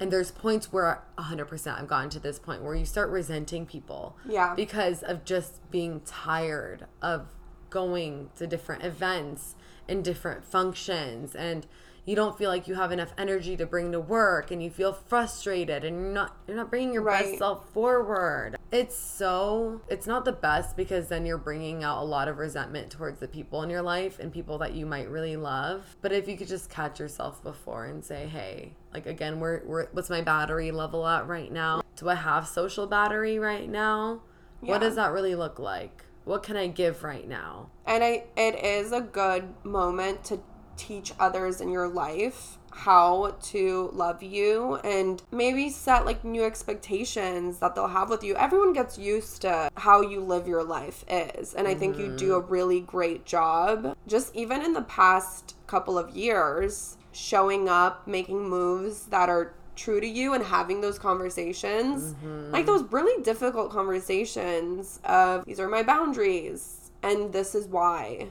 and 0.00 0.10
there's 0.12 0.30
points 0.30 0.72
where 0.72 1.02
100% 1.18 1.78
I've 1.80 1.88
gotten 1.88 2.10
to 2.10 2.18
this 2.18 2.38
point 2.38 2.62
where 2.62 2.74
you 2.74 2.84
start 2.84 3.10
resenting 3.10 3.66
people 3.66 4.16
Yeah. 4.26 4.54
because 4.54 5.02
of 5.02 5.24
just 5.24 5.70
being 5.70 6.00
tired 6.00 6.86
of 7.00 7.26
going 7.70 8.30
to 8.36 8.46
different 8.46 8.84
events 8.84 9.54
and 9.88 10.04
different 10.04 10.44
functions 10.44 11.34
and 11.34 11.66
you 12.04 12.16
don't 12.16 12.36
feel 12.36 12.50
like 12.50 12.66
you 12.66 12.74
have 12.74 12.90
enough 12.90 13.12
energy 13.16 13.56
to 13.56 13.64
bring 13.64 13.92
to 13.92 14.00
work 14.00 14.50
and 14.50 14.60
you 14.60 14.68
feel 14.70 14.92
frustrated 14.92 15.84
and 15.84 16.00
you're 16.02 16.12
not 16.12 16.36
you're 16.48 16.56
not 16.56 16.68
bringing 16.68 16.92
your 16.92 17.02
Right. 17.02 17.26
best 17.26 17.38
self 17.38 17.68
forward. 17.72 18.56
It's 18.72 18.96
so 18.96 19.82
it's 19.88 20.06
not 20.06 20.24
the 20.24 20.32
best 20.32 20.76
because 20.76 21.06
then 21.06 21.24
you're 21.24 21.38
bringing 21.38 21.84
out 21.84 22.02
a 22.02 22.04
lot 22.04 22.26
of 22.26 22.38
resentment 22.38 22.90
towards 22.90 23.20
the 23.20 23.28
people 23.28 23.62
in 23.62 23.70
your 23.70 23.82
life 23.82 24.18
and 24.18 24.32
people 24.32 24.58
that 24.58 24.72
you 24.74 24.84
might 24.84 25.08
really 25.08 25.36
love. 25.36 25.96
But 26.02 26.10
if 26.10 26.26
you 26.26 26.36
could 26.36 26.48
just 26.48 26.68
catch 26.68 26.98
yourself 26.98 27.40
before 27.44 27.84
and 27.84 28.04
say, 28.04 28.26
"Hey, 28.26 28.72
like 28.92 29.06
again, 29.06 29.38
where 29.38 29.60
where 29.64 29.88
what's 29.92 30.10
my 30.10 30.22
battery 30.22 30.72
level 30.72 31.06
at 31.06 31.28
right 31.28 31.52
now? 31.52 31.82
Do 31.94 32.08
I 32.08 32.16
have 32.16 32.48
social 32.48 32.88
battery 32.88 33.38
right 33.38 33.68
now? 33.68 34.22
Yeah. 34.60 34.70
What 34.70 34.80
does 34.80 34.96
that 34.96 35.12
really 35.12 35.36
look 35.36 35.60
like? 35.60 36.04
What 36.24 36.42
can 36.42 36.56
I 36.56 36.68
give 36.68 37.02
right 37.02 37.28
now?" 37.28 37.70
And 37.86 38.02
I 38.04 38.24
it 38.36 38.54
is 38.56 38.92
a 38.92 39.00
good 39.00 39.54
moment 39.64 40.24
to 40.24 40.40
teach 40.76 41.12
others 41.18 41.60
in 41.60 41.70
your 41.70 41.88
life 41.88 42.58
how 42.74 43.36
to 43.42 43.90
love 43.92 44.22
you 44.22 44.76
and 44.76 45.22
maybe 45.30 45.68
set 45.68 46.06
like 46.06 46.24
new 46.24 46.42
expectations 46.42 47.58
that 47.58 47.74
they'll 47.74 47.88
have 47.88 48.08
with 48.10 48.24
you. 48.24 48.34
Everyone 48.36 48.72
gets 48.72 48.98
used 48.98 49.42
to 49.42 49.70
how 49.76 50.00
you 50.00 50.20
live 50.20 50.48
your 50.48 50.64
life 50.64 51.04
is. 51.08 51.54
And 51.54 51.68
I 51.68 51.74
think 51.74 51.98
you 51.98 52.16
do 52.16 52.34
a 52.34 52.42
mm-hmm. 52.42 52.52
really 52.52 52.80
great 52.80 53.24
job 53.24 53.96
just 54.06 54.34
even 54.34 54.62
in 54.62 54.72
the 54.72 54.82
past 54.82 55.54
couple 55.66 55.98
of 55.98 56.16
years 56.16 56.96
showing 57.12 57.68
up, 57.68 58.08
making 58.08 58.48
moves 58.48 59.06
that 59.06 59.28
are 59.28 59.54
true 59.76 60.00
to 60.00 60.06
you 60.06 60.34
and 60.34 60.44
having 60.44 60.80
those 60.80 60.98
conversations. 60.98 62.14
Mm-hmm. 62.14 62.52
Like 62.52 62.66
those 62.66 62.82
really 62.92 63.22
difficult 63.22 63.70
conversations 63.70 65.00
of 65.04 65.44
these 65.44 65.60
are 65.60 65.68
my 65.68 65.82
boundaries 65.82 66.90
and 67.02 67.32
this 67.32 67.54
is 67.54 67.66
why. 67.66 68.28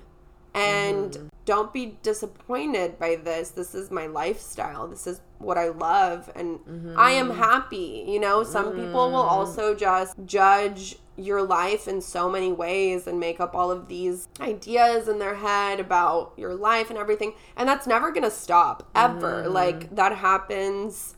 And 0.53 1.11
mm-hmm. 1.11 1.27
don't 1.45 1.71
be 1.71 1.97
disappointed 2.03 2.99
by 2.99 3.15
this. 3.15 3.51
This 3.51 3.73
is 3.73 3.89
my 3.89 4.07
lifestyle. 4.07 4.87
This 4.87 5.07
is 5.07 5.21
what 5.37 5.57
I 5.57 5.69
love 5.69 6.29
and 6.35 6.59
I 6.97 7.11
am 7.11 7.29
mm-hmm. 7.29 7.39
happy. 7.39 8.05
You 8.07 8.19
know, 8.19 8.43
some 8.43 8.71
people 8.75 9.11
will 9.11 9.23
mm. 9.23 9.31
also 9.31 9.73
just 9.73 10.15
judge 10.25 10.97
your 11.17 11.41
life 11.41 11.87
in 11.87 12.01
so 12.01 12.29
many 12.29 12.51
ways 12.51 13.07
and 13.07 13.19
make 13.19 13.39
up 13.39 13.53
all 13.53 13.71
of 13.71 13.87
these 13.87 14.27
ideas 14.39 15.07
in 15.07 15.19
their 15.19 15.35
head 15.35 15.79
about 15.79 16.33
your 16.37 16.55
life 16.55 16.89
and 16.89 16.97
everything. 16.97 17.33
And 17.55 17.67
that's 17.67 17.87
never 17.87 18.11
going 18.11 18.23
to 18.23 18.31
stop 18.31 18.89
ever. 18.95 19.43
Mm. 19.43 19.53
Like 19.53 19.95
that 19.95 20.15
happens 20.17 21.15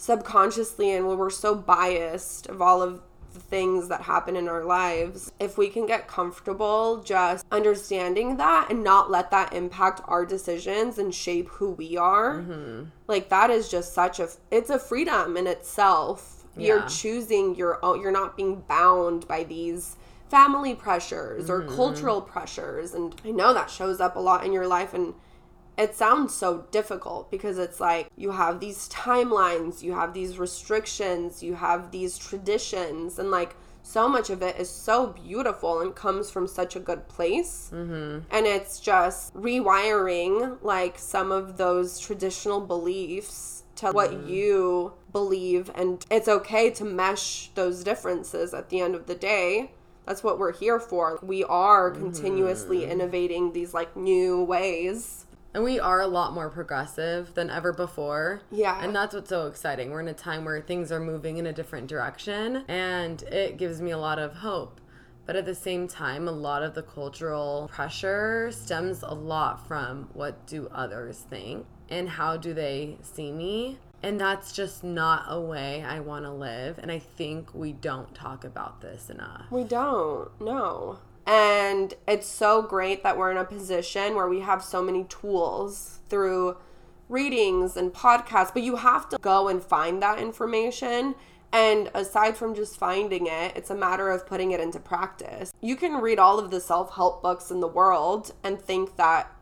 subconsciously 0.00 0.92
and 0.92 1.06
when 1.06 1.18
we're 1.18 1.28
so 1.28 1.54
biased 1.54 2.46
of 2.46 2.62
all 2.62 2.80
of 2.80 3.02
the 3.34 3.38
things 3.38 3.86
that 3.88 4.00
happen 4.00 4.34
in 4.34 4.48
our 4.48 4.64
lives 4.64 5.30
if 5.38 5.58
we 5.58 5.68
can 5.68 5.84
get 5.84 6.08
comfortable 6.08 7.02
just 7.02 7.44
understanding 7.52 8.38
that 8.38 8.70
and 8.70 8.82
not 8.82 9.10
let 9.10 9.30
that 9.30 9.52
impact 9.52 10.00
our 10.06 10.24
decisions 10.24 10.96
and 10.96 11.14
shape 11.14 11.48
who 11.50 11.72
we 11.72 11.98
are 11.98 12.38
mm-hmm. 12.38 12.84
like 13.08 13.28
that 13.28 13.50
is 13.50 13.68
just 13.68 13.92
such 13.92 14.18
a 14.18 14.28
it's 14.50 14.70
a 14.70 14.78
freedom 14.78 15.36
in 15.36 15.46
itself. 15.46 16.36
You're 16.56 16.86
choosing 16.88 17.54
your 17.54 17.82
own 17.82 18.00
you're 18.00 18.10
not 18.10 18.36
being 18.36 18.62
bound 18.62 19.28
by 19.28 19.44
these 19.44 19.96
family 20.30 20.74
pressures 20.74 21.48
or 21.48 21.62
mm-hmm. 21.62 21.74
cultural 21.74 22.20
pressures 22.20 22.94
and 22.94 23.14
i 23.24 23.30
know 23.30 23.54
that 23.54 23.70
shows 23.70 24.00
up 24.00 24.16
a 24.16 24.18
lot 24.18 24.44
in 24.44 24.52
your 24.52 24.66
life 24.66 24.92
and 24.92 25.14
it 25.78 25.94
sounds 25.94 26.34
so 26.34 26.66
difficult 26.70 27.30
because 27.30 27.58
it's 27.58 27.80
like 27.80 28.08
you 28.16 28.32
have 28.32 28.60
these 28.60 28.88
timelines, 28.88 29.82
you 29.82 29.92
have 29.92 30.12
these 30.12 30.38
restrictions, 30.38 31.42
you 31.42 31.54
have 31.54 31.90
these 31.90 32.18
traditions, 32.18 33.18
and 33.18 33.30
like 33.30 33.56
so 33.82 34.08
much 34.08 34.30
of 34.30 34.42
it 34.42 34.58
is 34.58 34.68
so 34.68 35.08
beautiful 35.08 35.80
and 35.80 35.94
comes 35.94 36.30
from 36.30 36.46
such 36.46 36.76
a 36.76 36.80
good 36.80 37.08
place. 37.08 37.70
Mm-hmm. 37.72 38.20
And 38.30 38.46
it's 38.46 38.78
just 38.78 39.34
rewiring 39.34 40.58
like 40.62 40.98
some 40.98 41.32
of 41.32 41.56
those 41.56 41.98
traditional 41.98 42.60
beliefs 42.60 43.64
to 43.76 43.90
what 43.92 44.26
you 44.26 44.92
believe, 45.12 45.70
and 45.74 46.04
it's 46.10 46.28
okay 46.28 46.70
to 46.70 46.84
mesh 46.84 47.50
those 47.54 47.82
differences 47.82 48.52
at 48.52 48.68
the 48.68 48.80
end 48.80 48.94
of 48.94 49.06
the 49.06 49.14
day. 49.14 49.72
That's 50.06 50.22
what 50.22 50.38
we're 50.38 50.52
here 50.52 50.78
for. 50.78 51.18
We 51.22 51.44
are 51.44 51.90
continuously 51.90 52.84
innovating 52.84 53.52
these 53.52 53.72
like 53.72 53.96
new 53.96 54.42
ways. 54.42 55.24
And 55.52 55.64
we 55.64 55.80
are 55.80 56.00
a 56.00 56.06
lot 56.06 56.32
more 56.32 56.48
progressive 56.48 57.34
than 57.34 57.50
ever 57.50 57.72
before. 57.72 58.42
Yeah. 58.52 58.82
And 58.82 58.94
that's 58.94 59.14
what's 59.14 59.28
so 59.28 59.48
exciting. 59.48 59.90
We're 59.90 60.00
in 60.00 60.08
a 60.08 60.14
time 60.14 60.44
where 60.44 60.60
things 60.60 60.92
are 60.92 61.00
moving 61.00 61.38
in 61.38 61.46
a 61.46 61.52
different 61.52 61.88
direction, 61.88 62.64
and 62.68 63.22
it 63.24 63.56
gives 63.56 63.80
me 63.80 63.90
a 63.90 63.98
lot 63.98 64.18
of 64.18 64.34
hope. 64.34 64.80
But 65.26 65.36
at 65.36 65.44
the 65.44 65.54
same 65.54 65.86
time, 65.86 66.28
a 66.28 66.32
lot 66.32 66.62
of 66.62 66.74
the 66.74 66.82
cultural 66.82 67.68
pressure 67.72 68.50
stems 68.52 69.02
a 69.02 69.14
lot 69.14 69.66
from 69.66 70.08
what 70.12 70.46
do 70.46 70.68
others 70.72 71.24
think 71.28 71.66
and 71.88 72.08
how 72.08 72.36
do 72.36 72.54
they 72.54 72.98
see 73.02 73.30
me. 73.32 73.78
And 74.02 74.18
that's 74.18 74.52
just 74.52 74.82
not 74.82 75.26
a 75.28 75.40
way 75.40 75.82
I 75.82 76.00
want 76.00 76.24
to 76.24 76.32
live. 76.32 76.78
And 76.78 76.90
I 76.90 76.98
think 76.98 77.54
we 77.54 77.72
don't 77.72 78.14
talk 78.14 78.44
about 78.44 78.80
this 78.80 79.10
enough. 79.10 79.44
We 79.50 79.64
don't, 79.64 80.30
no. 80.40 80.98
And 81.26 81.94
it's 82.08 82.26
so 82.26 82.62
great 82.62 83.02
that 83.02 83.16
we're 83.16 83.30
in 83.30 83.36
a 83.36 83.44
position 83.44 84.14
where 84.14 84.28
we 84.28 84.40
have 84.40 84.64
so 84.64 84.82
many 84.82 85.04
tools 85.04 86.00
through 86.08 86.56
readings 87.08 87.76
and 87.76 87.92
podcasts, 87.92 88.52
but 88.52 88.62
you 88.62 88.76
have 88.76 89.08
to 89.10 89.18
go 89.18 89.48
and 89.48 89.62
find 89.62 90.02
that 90.02 90.18
information 90.18 91.14
And 91.52 91.90
aside 91.94 92.36
from 92.36 92.54
just 92.54 92.76
finding 92.76 93.26
it, 93.26 93.56
it's 93.56 93.70
a 93.70 93.74
matter 93.74 94.10
of 94.10 94.26
putting 94.26 94.52
it 94.52 94.60
into 94.60 94.78
practice. 94.78 95.52
You 95.60 95.76
can 95.76 95.94
read 96.00 96.18
all 96.18 96.38
of 96.38 96.50
the 96.50 96.60
self 96.60 96.94
help 96.94 97.22
books 97.22 97.50
in 97.50 97.60
the 97.60 97.68
world 97.68 98.32
and 98.44 98.60
think 98.60 98.96
that 98.96 99.32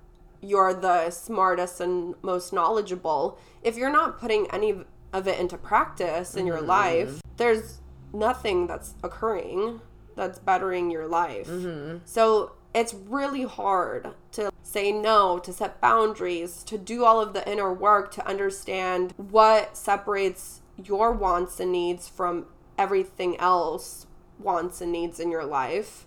you're 0.40 0.72
the 0.72 1.10
smartest 1.10 1.80
and 1.80 2.14
most 2.22 2.52
knowledgeable. 2.52 3.38
If 3.62 3.76
you're 3.76 3.92
not 3.92 4.18
putting 4.18 4.46
any 4.50 4.84
of 5.12 5.28
it 5.28 5.38
into 5.38 5.58
practice 5.58 6.34
in 6.34 6.46
your 6.46 6.62
mm. 6.62 6.66
life, 6.66 7.20
there's 7.36 7.80
nothing 8.12 8.66
that's 8.66 8.94
occurring 9.02 9.80
that's 10.18 10.38
bettering 10.38 10.90
your 10.90 11.06
life. 11.06 11.46
Mm-hmm. 11.48 11.98
So 12.04 12.52
it's 12.74 12.92
really 12.92 13.44
hard 13.44 14.08
to 14.32 14.50
say 14.62 14.92
no, 14.92 15.38
to 15.38 15.52
set 15.52 15.80
boundaries, 15.80 16.62
to 16.64 16.76
do 16.76 17.04
all 17.04 17.20
of 17.20 17.32
the 17.32 17.50
inner 17.50 17.72
work, 17.72 18.10
to 18.12 18.26
understand 18.28 19.14
what 19.16 19.76
separates 19.76 20.60
your 20.76 21.12
wants 21.12 21.58
and 21.58 21.72
needs 21.72 22.06
from 22.06 22.46
everything 22.76 23.38
else 23.40 24.06
wants 24.38 24.80
and 24.80 24.92
needs 24.92 25.18
in 25.18 25.30
your 25.30 25.44
life. 25.44 26.06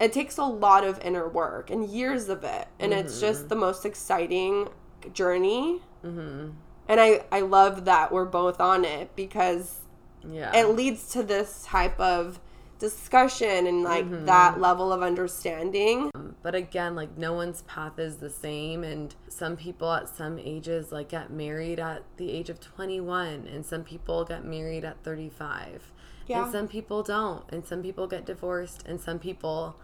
It 0.00 0.12
takes 0.12 0.38
a 0.38 0.44
lot 0.44 0.84
of 0.84 1.00
inner 1.00 1.28
work 1.28 1.70
and 1.70 1.88
years 1.88 2.28
of 2.28 2.44
it. 2.44 2.68
And 2.78 2.92
it's 2.92 3.14
mm-hmm. 3.14 3.26
just 3.26 3.48
the 3.48 3.56
most 3.56 3.84
exciting 3.84 4.68
journey. 5.12 5.82
Mm-hmm. 6.04 6.50
And 6.88 7.00
I, 7.00 7.24
I 7.30 7.40
love 7.40 7.84
that 7.84 8.10
we're 8.10 8.24
both 8.24 8.60
on 8.60 8.84
it 8.84 9.14
because 9.14 9.80
Yeah. 10.24 10.56
it 10.56 10.74
leads 10.74 11.10
to 11.12 11.22
this 11.22 11.64
type 11.66 12.00
of 12.00 12.40
discussion 12.78 13.66
and 13.66 13.82
like 13.82 14.04
Mm-hmm. 14.04 14.26
that 14.26 14.60
level 14.60 14.92
of 14.92 15.02
understanding. 15.02 16.10
but 16.42 16.54
again, 16.54 16.94
like 16.94 17.16
no 17.18 17.32
one's 17.32 17.62
path 17.62 17.98
is 17.98 18.16
the 18.18 18.30
same 18.30 18.84
and 18.84 19.14
some 19.28 19.56
people 19.56 19.92
at 19.92 20.08
some 20.08 20.38
ages 20.38 20.92
like 20.92 21.08
get 21.08 21.30
married 21.30 21.78
at 21.80 22.02
the 22.16 22.30
age 22.30 22.48
of 22.48 22.60
21 22.60 23.46
and 23.52 23.64
some 23.66 23.82
people 23.84 24.24
get 24.24 24.44
married 24.44 24.84
at 24.84 25.02
35. 25.02 25.92
Yeah. 26.26 26.44
And 26.44 26.52
some 26.52 26.68
people 26.68 27.02
don't 27.02 27.44
and 27.50 27.64
some 27.66 27.82
people 27.82 28.06
get 28.06 28.24
divorced 28.26 28.84
and 28.86 29.00
some 29.00 29.18
people 29.18 29.76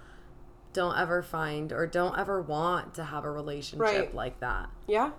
don't 0.72 0.96
ever 0.98 1.22
find 1.22 1.72
or 1.72 1.87
don't 1.87 2.18
ever 2.18 2.40
want 2.42 2.94
to 2.94 3.04
have 3.04 3.24
a 3.24 3.30
relationship 3.30 3.80
Right. 3.80 4.14
like 4.14 4.40
that. 4.40 4.70
Yeah. 4.87 5.11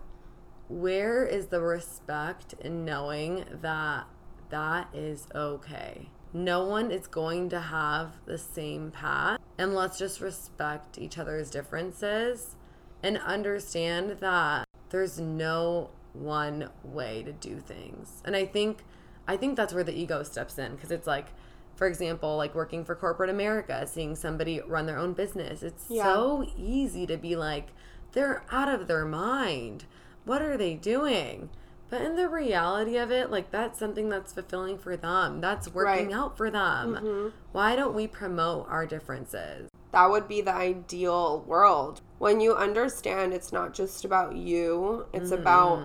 where 0.68 1.24
is 1.26 1.48
the 1.48 1.62
respect 1.62 2.54
in 2.60 2.84
knowing 2.86 3.46
that 3.62 4.06
that 4.50 4.88
is 4.94 5.28
okay? 5.36 6.10
No 6.34 6.66
one 6.66 6.92
is 6.92 7.08
going 7.08 7.50
to 7.50 7.60
have 7.60 8.18
the 8.26 8.38
same 8.38 8.92
path, 8.92 9.40
and 9.58 9.74
let's 9.74 9.98
just 9.98 10.20
respect 10.20 10.98
each 10.98 11.18
other's 11.18 11.50
differences 11.50 12.56
and 13.02 13.18
understand 13.20 14.18
that 14.20 14.68
there's 14.90 15.20
no 15.20 15.92
one 16.14 16.70
way 16.84 17.24
to 17.24 17.32
do 17.32 17.60
things. 17.60 18.22
And 18.26 18.36
I 18.36 18.46
think 18.46 18.84
I 19.28 19.38
think 19.38 19.56
that's 19.56 19.74
where 19.74 19.84
the 19.84 19.94
ego 19.94 20.24
steps 20.24 20.58
in 20.58 20.76
because 20.76 20.92
it's 20.92 21.08
like 21.08 21.28
for 21.76 21.88
example, 21.88 22.38
like 22.38 22.56
working 22.56 22.86
for 22.86 22.96
corporate 22.96 23.30
America, 23.30 23.86
seeing 23.86 24.16
somebody 24.16 24.62
run 24.62 24.86
their 24.86 24.98
own 24.98 25.12
business. 25.12 25.62
It's 25.62 25.86
Yeah. 25.90 26.04
so 26.04 26.46
easy 26.58 27.06
to 27.08 27.18
be 27.18 27.36
like 27.36 27.68
they're 28.14 28.44
out 28.50 28.70
of 28.70 28.88
their 28.88 29.04
mind 29.06 29.86
what 30.26 30.42
are 30.42 30.58
they 30.58 30.74
doing? 30.74 31.50
But 31.96 32.04
in 32.04 32.18
the 32.18 32.28
reality 32.28 32.98
of 32.98 33.10
it, 33.10 33.32
like 33.32 33.52
that's 33.52 33.80
something 33.80 34.10
that's 34.10 34.34
fulfilling 34.34 34.78
for 34.78 34.98
them. 34.98 35.40
That's 35.40 35.74
working 35.74 36.08
Right. 36.08 36.16
out 36.16 36.36
for 36.36 36.52
them. 36.52 36.96
Mm-hmm. 36.96 37.28
Why 37.54 37.78
don't 37.78 37.96
we 37.96 38.06
promote 38.06 38.68
our 38.70 38.86
differences? 38.86 39.70
That 39.94 40.10
would 40.10 40.28
be 40.28 40.42
the 40.42 40.54
ideal 40.54 41.46
world. 41.48 42.02
When 42.18 42.42
you 42.42 42.54
understand 42.54 43.32
it's 43.32 43.54
not 43.54 43.74
just 43.74 44.04
about 44.04 44.36
you, 44.36 45.06
it's 45.14 45.32
mm-hmm. 45.32 45.42
about 45.42 45.84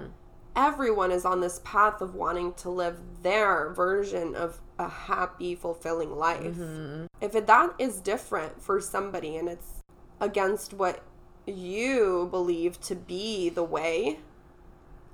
everyone 0.57 1.13
is 1.13 1.25
on 1.25 1.41
this 1.41 1.61
path 1.63 2.01
of 2.01 2.17
wanting 2.17 2.55
to 2.55 2.71
live 2.71 2.99
their 3.23 3.73
version 3.73 4.35
of 4.35 4.61
a 4.81 4.89
happy, 4.89 5.55
fulfilling 5.55 6.17
life. 6.17 6.57
Mm-hmm. 6.57 7.05
If 7.21 7.37
it, 7.37 7.47
that 7.47 7.75
is 7.79 8.01
different 8.01 8.61
for 8.61 8.81
somebody 8.81 9.37
and 9.37 9.49
it's 9.49 9.81
against 10.21 10.75
what 10.75 11.05
you 11.47 12.27
believe 12.33 12.81
to 12.81 12.97
be 12.97 13.49
the 13.49 13.63
way, 13.63 14.19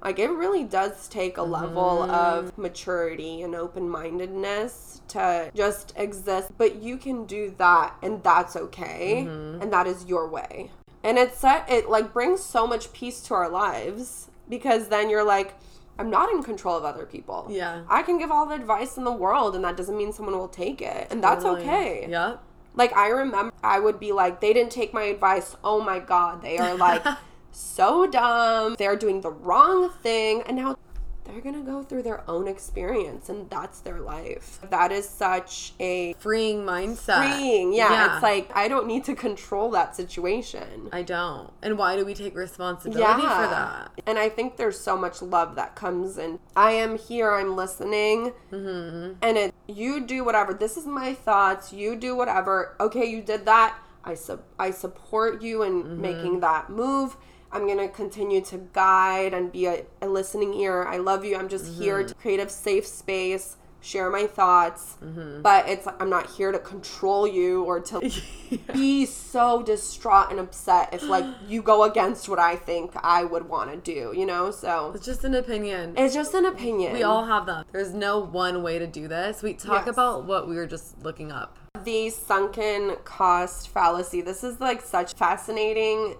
like 0.03 0.19
it 0.19 0.31
really 0.31 0.65
does 0.65 1.09
take 1.09 1.37
a 1.37 1.43
level 1.43 2.01
mm-hmm. 2.03 2.11
of 2.11 2.57
maturity 2.59 3.43
and 3.43 3.55
open-mindedness 3.55 5.01
to 5.09 5.51
just 5.55 5.93
exist 5.97 6.51
but 6.59 6.77
you 6.83 6.97
can 6.97 7.25
do 7.27 7.55
that 7.59 7.95
and 8.03 8.23
that's 8.23 8.57
okay 8.57 9.25
mm-hmm. 9.27 9.63
and 9.63 9.73
that 9.73 9.87
is 9.87 10.05
your 10.07 10.29
way 10.29 10.71
and 11.03 11.19
it's 11.19 11.39
set 11.39 11.69
it 11.71 11.89
like 11.89 12.13
brings 12.13 12.43
so 12.43 12.67
much 12.67 12.93
peace 12.93 13.21
to 13.21 13.35
our 13.35 13.49
lives 13.49 14.29
because 14.49 14.89
then 14.89 15.09
you're 15.09 15.25
like 15.25 15.55
i'm 15.99 16.11
not 16.11 16.31
in 16.31 16.43
control 16.43 16.77
of 16.77 16.85
other 16.85 17.07
people 17.07 17.47
Yeah. 17.49 17.83
i 17.89 18.03
can 18.03 18.19
give 18.19 18.31
all 18.31 18.47
the 18.47 18.55
advice 18.55 18.97
in 18.97 19.05
the 19.05 19.13
world 19.13 19.55
and 19.55 19.65
that 19.65 19.77
doesn't 19.77 19.97
mean 19.97 20.13
someone 20.13 20.37
will 20.37 20.49
take 20.49 20.83
it 20.83 21.09
and 21.11 21.23
that's 21.23 21.45
Totally. 21.45 21.63
okay 21.63 22.07
Yeah. 22.09 22.37
like 22.75 22.93
I 22.95 23.09
remember 23.09 23.53
I 23.67 23.81
would 23.81 23.99
be 23.99 24.13
like, 24.13 24.41
they 24.41 24.53
didn't 24.53 24.71
take 24.71 24.95
my 24.95 25.03
advice. 25.05 25.57
Oh 25.65 25.81
my 25.81 25.99
god, 25.99 26.41
they 26.41 26.57
are 26.59 26.75
like 26.77 27.05
so 27.57 28.07
dumb. 28.07 28.77
They're 28.79 28.97
doing 28.97 29.21
the 29.23 29.31
wrong 29.31 29.91
thing. 30.03 30.43
And 30.47 30.57
now 30.57 30.77
they're 31.25 31.41
gonna 31.41 31.63
go 31.63 31.83
through 31.83 32.03
their 32.03 32.23
own 32.31 32.47
experience 32.47 33.29
and 33.29 33.51
that's 33.51 33.81
their 33.81 33.99
life. 33.99 34.61
That 34.71 34.93
is 34.93 35.09
such 35.09 35.73
a 35.81 36.13
Freeing 36.21 36.61
mindset. 36.65 37.35
freeing. 37.35 37.73
Yeah, 37.75 38.15
it's 38.15 38.23
like 38.23 38.49
I 38.55 38.69
don't 38.69 38.87
need 38.87 39.03
to 39.07 39.15
control 39.17 39.71
that 39.73 39.97
situation. 39.97 40.89
I 40.93 41.03
don't. 41.03 41.51
And 41.63 41.77
why 41.79 41.97
do 41.97 42.05
we 42.05 42.15
take 42.15 42.37
responsibility 42.37 43.23
for 43.23 43.27
that? 43.29 43.91
And 44.07 44.19
I 44.21 44.29
think 44.29 44.57
there's 44.57 44.79
so 44.79 44.97
much 44.97 45.21
love 45.21 45.57
that 45.57 45.75
comes 45.75 46.17
in. 46.17 46.39
I 46.55 46.73
am 46.73 46.97
here, 46.97 47.33
I'm 47.33 47.57
listening. 47.57 48.33
Mm-hmm. 48.53 49.15
And 49.21 49.37
it, 49.37 49.55
you 49.67 50.07
do 50.07 50.23
whatever. 50.25 50.55
This 50.55 50.77
is 50.77 50.87
my 50.87 51.13
thoughts. 51.15 51.73
You 51.73 51.97
do 51.97 52.15
whatever. 52.15 52.77
Okay, 52.79 53.05
you 53.07 53.21
did 53.21 53.47
that. 53.47 53.77
I, 54.05 54.15
sub, 54.15 54.43
I 54.61 54.71
support 54.71 55.43
you 55.43 55.65
in 55.65 55.83
Mm-hmm. 55.83 56.01
making 56.01 56.41
that 56.41 56.71
move. 56.71 57.17
I'm 57.53 57.67
going 57.67 57.79
to 57.79 57.89
continue 57.89 58.41
to 58.47 58.59
guide 58.73 59.33
and 59.35 59.51
be 59.53 59.67
a, 59.67 59.85
a 60.03 60.09
listening 60.09 60.55
ear. 60.55 60.85
I 60.85 60.97
love 60.99 61.25
you. 61.25 61.37
I'm 61.37 61.49
just 61.49 61.67
here 61.79 61.99
Mm-hmm. 61.99 62.09
to 62.09 62.15
create 62.15 62.41
a 62.41 62.49
safe 62.49 62.87
space, 62.87 63.57
share 63.81 64.11
my 64.11 64.27
thoughts. 64.27 64.97
Mm-hmm. 65.03 65.43
But 65.43 65.69
it's 65.69 65.87
I'm 66.01 66.11
not 66.11 66.29
here 66.31 66.51
to 66.53 66.59
control 66.59 67.27
you 67.27 67.63
or 67.65 67.79
to 67.81 68.11
be 68.73 69.07
so 69.07 69.63
distraught 69.63 70.31
and 70.31 70.41
upset 70.41 70.93
if 70.93 71.03
like 71.05 71.25
you 71.49 71.63
go 71.63 71.85
against 71.85 72.29
what 72.29 72.39
I 72.39 72.57
think 72.57 72.93
I 73.03 73.25
would 73.25 73.49
want 73.49 73.71
to 73.71 73.77
do, 73.77 74.13
you 74.19 74.27
know? 74.27 74.51
So 74.51 74.93
It's 74.95 75.07
just 75.07 75.23
an 75.25 75.35
opinion. 75.35 75.95
it's 75.97 76.15
just 76.15 76.35
an 76.35 76.47
opinion. 76.47 76.93
we 76.95 77.05
all 77.05 77.25
have 77.27 77.47
them. 77.47 77.65
There's 77.73 77.95
no 77.95 78.19
one 78.19 78.63
way 78.63 78.79
to 78.79 78.87
do 78.87 79.07
this. 79.09 79.43
We 79.43 79.55
talk 79.55 79.87
Yes. 79.87 79.95
about 79.95 80.25
what 80.27 80.49
we 80.49 80.57
were 80.57 80.67
just 80.67 80.99
looking 81.03 81.31
up. 81.33 81.57
the 81.85 82.11
sunken 82.11 82.97
cost 83.05 83.69
fallacy. 83.69 84.21
This 84.21 84.43
is 84.43 84.59
like 84.61 84.81
such 84.83 85.15
fascinating 85.15 86.17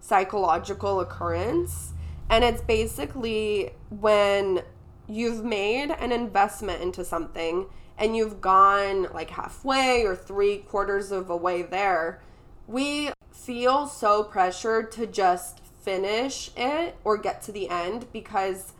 psychological 0.00 1.00
occurrence. 1.00 1.92
And 2.28 2.44
it's 2.44 2.62
basically 2.62 3.70
when 3.90 4.62
you've 5.08 5.44
made 5.44 5.90
an 5.90 6.12
investment 6.12 6.82
into 6.82 7.04
something 7.04 7.66
and 7.98 8.16
you've 8.16 8.40
gone 8.40 9.08
like 9.12 9.30
halfway 9.30 10.04
or 10.04 10.16
three 10.16 10.58
quarters 10.58 11.12
of 11.12 11.28
a 11.28 11.36
way 11.36 11.62
there, 11.62 12.22
we 12.66 13.10
feel 13.32 13.86
so 13.86 14.22
pressured 14.22 14.92
to 14.92 15.06
just 15.06 15.60
finish 15.82 16.50
it 16.56 16.96
or 17.04 17.16
get 17.16 17.42
to 17.42 17.52
the 17.52 17.68
end 17.68 18.06
because 18.12 18.72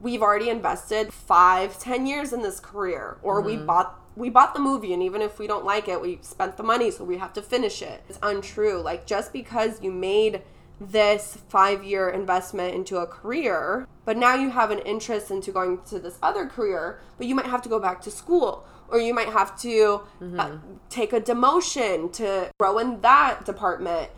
we've 0.00 0.22
already 0.22 0.50
invested 0.50 1.12
five, 1.12 1.78
ten 1.78 2.06
years 2.06 2.32
in 2.32 2.42
this 2.42 2.60
career, 2.60 3.18
or 3.22 3.40
we 3.40 3.56
mm-hmm. 3.56 3.66
bought 3.66 4.02
we 4.16 4.30
bought 4.30 4.54
the 4.54 4.60
movie, 4.60 4.94
and 4.94 5.02
even 5.02 5.20
if 5.20 5.38
we 5.38 5.46
don't 5.46 5.64
like 5.66 5.88
it, 5.88 6.00
we 6.00 6.18
spent 6.22 6.56
the 6.56 6.62
money, 6.62 6.90
so 6.90 7.04
we 7.04 7.18
have 7.18 7.34
to 7.34 7.42
finish 7.42 7.82
it. 7.82 8.02
It's 8.08 8.18
untrue. 8.22 8.80
Like 8.80 9.06
just 9.06 9.32
because 9.32 9.82
you 9.82 9.92
made 9.92 10.42
this 10.80 11.38
five 11.48 11.84
year 11.84 12.08
investment 12.08 12.74
into 12.74 12.98
a 12.98 13.06
career, 13.06 13.86
but 14.04 14.16
now 14.16 14.34
you 14.34 14.50
have 14.50 14.70
an 14.70 14.80
interest 14.80 15.30
into 15.30 15.50
going 15.52 15.80
to 15.88 15.98
this 15.98 16.18
other 16.22 16.46
career, 16.46 17.00
but 17.18 17.26
you 17.26 17.34
might 17.34 17.46
have 17.46 17.62
to 17.62 17.68
go 17.68 17.78
back 17.78 18.00
to 18.02 18.10
school. 18.10 18.64
Or 18.88 19.00
you 19.00 19.12
might 19.12 19.30
have 19.30 19.58
to 19.62 20.02
uh, 20.38 20.58
take 20.88 21.12
a 21.12 21.20
demotion 21.20 22.12
to 22.14 22.52
grow 22.56 22.78
in 22.78 23.00
that 23.00 23.44
department 23.44 24.10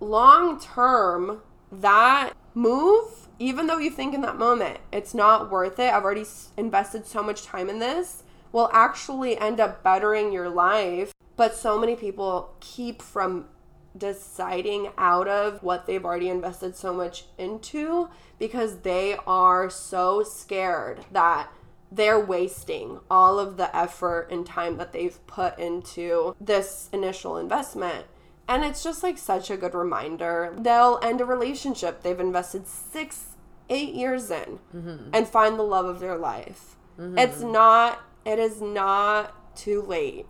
long 0.00 0.58
term, 0.58 1.42
that 1.70 2.32
move, 2.54 3.28
even 3.38 3.66
though 3.66 3.78
you 3.78 3.90
think 3.90 4.14
in 4.14 4.20
that 4.22 4.36
moment 4.36 4.78
it's 4.92 5.12
not 5.12 5.50
worth 5.50 5.78
it, 5.78 5.92
I've 5.92 6.04
already 6.04 6.22
s- 6.22 6.52
invested 6.56 7.06
so 7.06 7.22
much 7.22 7.42
time 7.42 7.68
in 7.68 7.78
this, 7.78 8.22
will 8.52 8.70
actually 8.72 9.36
end 9.36 9.60
up 9.60 9.82
bettering 9.82 10.32
your 10.32 10.48
life. 10.48 11.12
But 11.36 11.54
so 11.56 11.78
many 11.78 11.96
people 11.96 12.54
keep 12.60 13.02
from 13.02 13.46
deciding 13.96 14.90
out 14.98 15.28
of 15.28 15.62
what 15.62 15.86
they've 15.86 16.04
already 16.04 16.28
invested 16.28 16.76
so 16.76 16.92
much 16.92 17.24
into 17.38 18.08
because 18.38 18.80
they 18.80 19.16
are 19.26 19.70
so 19.70 20.22
scared 20.22 21.04
that 21.12 21.48
they're 21.92 22.18
wasting 22.18 22.98
all 23.10 23.38
of 23.38 23.56
the 23.56 23.74
effort 23.76 24.28
and 24.30 24.44
time 24.44 24.76
that 24.78 24.92
they've 24.92 25.24
put 25.26 25.58
into 25.58 26.34
this 26.40 26.88
initial 26.92 27.36
investment. 27.36 28.06
And 28.48 28.64
it's 28.64 28.82
just 28.82 29.02
like 29.02 29.16
such 29.16 29.50
a 29.50 29.56
good 29.56 29.74
reminder. 29.74 30.54
They'll 30.58 30.98
end 31.02 31.20
a 31.20 31.24
relationship 31.24 32.02
they've 32.02 32.18
invested 32.18 32.66
six, 32.66 33.36
eight 33.70 33.94
years 33.94 34.30
in 34.30 34.58
mm-hmm. 34.74 35.10
and 35.12 35.28
find 35.28 35.58
the 35.58 35.62
love 35.62 35.86
of 35.86 36.00
their 36.00 36.16
life. 36.16 36.76
Mm-hmm. 36.98 37.18
It's 37.18 37.40
not 37.40 38.00
It 38.24 38.38
is 38.38 38.60
not 38.60 39.56
too 39.56 39.82
late 39.82 40.26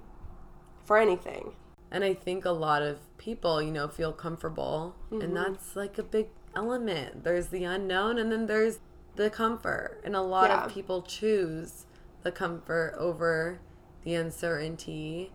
for 0.85 0.99
anything. 0.99 1.53
And 1.95 2.03
I 2.03 2.13
think 2.13 2.45
a 2.45 2.51
lot 2.51 2.83
of 2.83 2.99
people, 3.19 3.63
you 3.63 3.71
know, 3.71 3.87
feel 3.87 4.13
comfortable. 4.13 4.97
Mm-hmm. 5.13 5.23
And 5.23 5.37
that's 5.37 5.77
like 5.77 5.97
a 5.97 6.03
big 6.03 6.27
element. 6.57 7.23
There's 7.23 7.47
the 7.49 7.63
unknown 7.63 8.19
and 8.19 8.33
then 8.33 8.47
there's 8.47 8.81
the 9.15 9.31
comfort. 9.31 10.01
And 10.03 10.17
a 10.17 10.21
lot 10.21 10.51
Yeah. 10.51 10.65
of 10.65 10.73
people 10.73 11.03
choose 11.03 11.87
the 12.25 12.33
comfort 12.33 12.97
over 12.99 13.61
the 14.03 14.15
uncertainty 14.17 15.31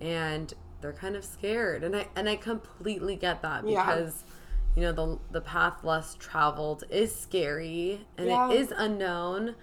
and 0.00 0.52
they're 0.80 0.92
kind 0.92 1.14
of 1.14 1.24
scared. 1.24 1.84
And 1.84 1.94
I 1.94 2.08
and 2.16 2.28
I 2.28 2.34
completely 2.34 3.14
get 3.14 3.40
that 3.42 3.64
Yeah. 3.68 3.84
because 3.86 4.24
you 4.74 4.82
know 4.82 4.92
the 4.92 5.18
the 5.30 5.40
path 5.40 5.84
less 5.84 6.16
traveled 6.16 6.82
is 6.90 7.14
scary 7.14 8.04
and 8.18 8.26
Yeah. 8.26 8.50
it 8.50 8.56
is 8.56 8.72
unknown, 8.76 9.54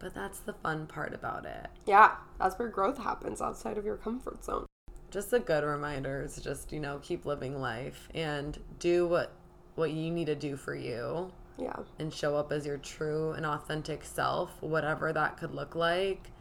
but 0.00 0.12
that's 0.12 0.40
the 0.40 0.52
fun 0.52 0.86
part 0.86 1.14
about 1.14 1.46
it. 1.46 1.68
Yeah, 1.86 2.16
that's 2.38 2.58
where 2.58 2.68
growth 2.68 2.98
happens 2.98 3.40
outside 3.40 3.78
of 3.78 3.86
your 3.86 3.96
comfort 3.96 4.44
zone. 4.44 4.66
Just 5.14 5.32
a 5.32 5.38
good 5.38 5.62
reminder 5.62 6.22
is 6.22 6.36
just 6.42 6.72
you 6.72 6.80
know 6.80 6.98
keep 7.00 7.24
living 7.24 7.60
life 7.60 8.08
and 8.16 8.58
do 8.80 9.06
what 9.06 9.30
what 9.76 9.92
you 9.92 10.10
need 10.10 10.26
to 10.26 10.34
do 10.34 10.56
for 10.56 10.74
you. 10.74 11.32
Yeah. 11.56 11.76
and 12.00 12.12
show 12.12 12.34
up 12.34 12.50
as 12.50 12.66
your 12.66 12.78
true 12.78 13.30
and 13.30 13.46
authentic 13.46 14.04
self 14.04 14.60
whatever 14.60 15.12
that 15.12 15.36
could 15.36 15.54
look 15.54 15.76
like. 15.76 16.32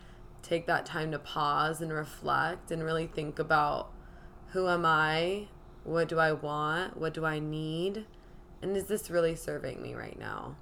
Take 0.42 0.66
that 0.66 0.88
time 0.88 1.12
to 1.12 1.20
pause 1.20 1.82
and 1.82 1.94
reflect 1.94 2.72
and 2.72 2.84
really 2.84 3.06
think 3.06 3.38
about 3.38 3.92
who 4.54 4.68
am 4.68 4.88
i? 4.88 5.50
What 5.84 6.08
do 6.10 6.18
i 6.18 6.32
want? 6.32 6.98
What 6.98 7.14
do 7.14 7.26
i 7.26 7.38
need? 7.38 8.08
And 8.64 8.76
is 8.76 8.86
this 8.86 9.12
really 9.12 9.36
serving 9.36 9.84
me 9.84 9.94
right 9.94 10.18
now 10.18 10.56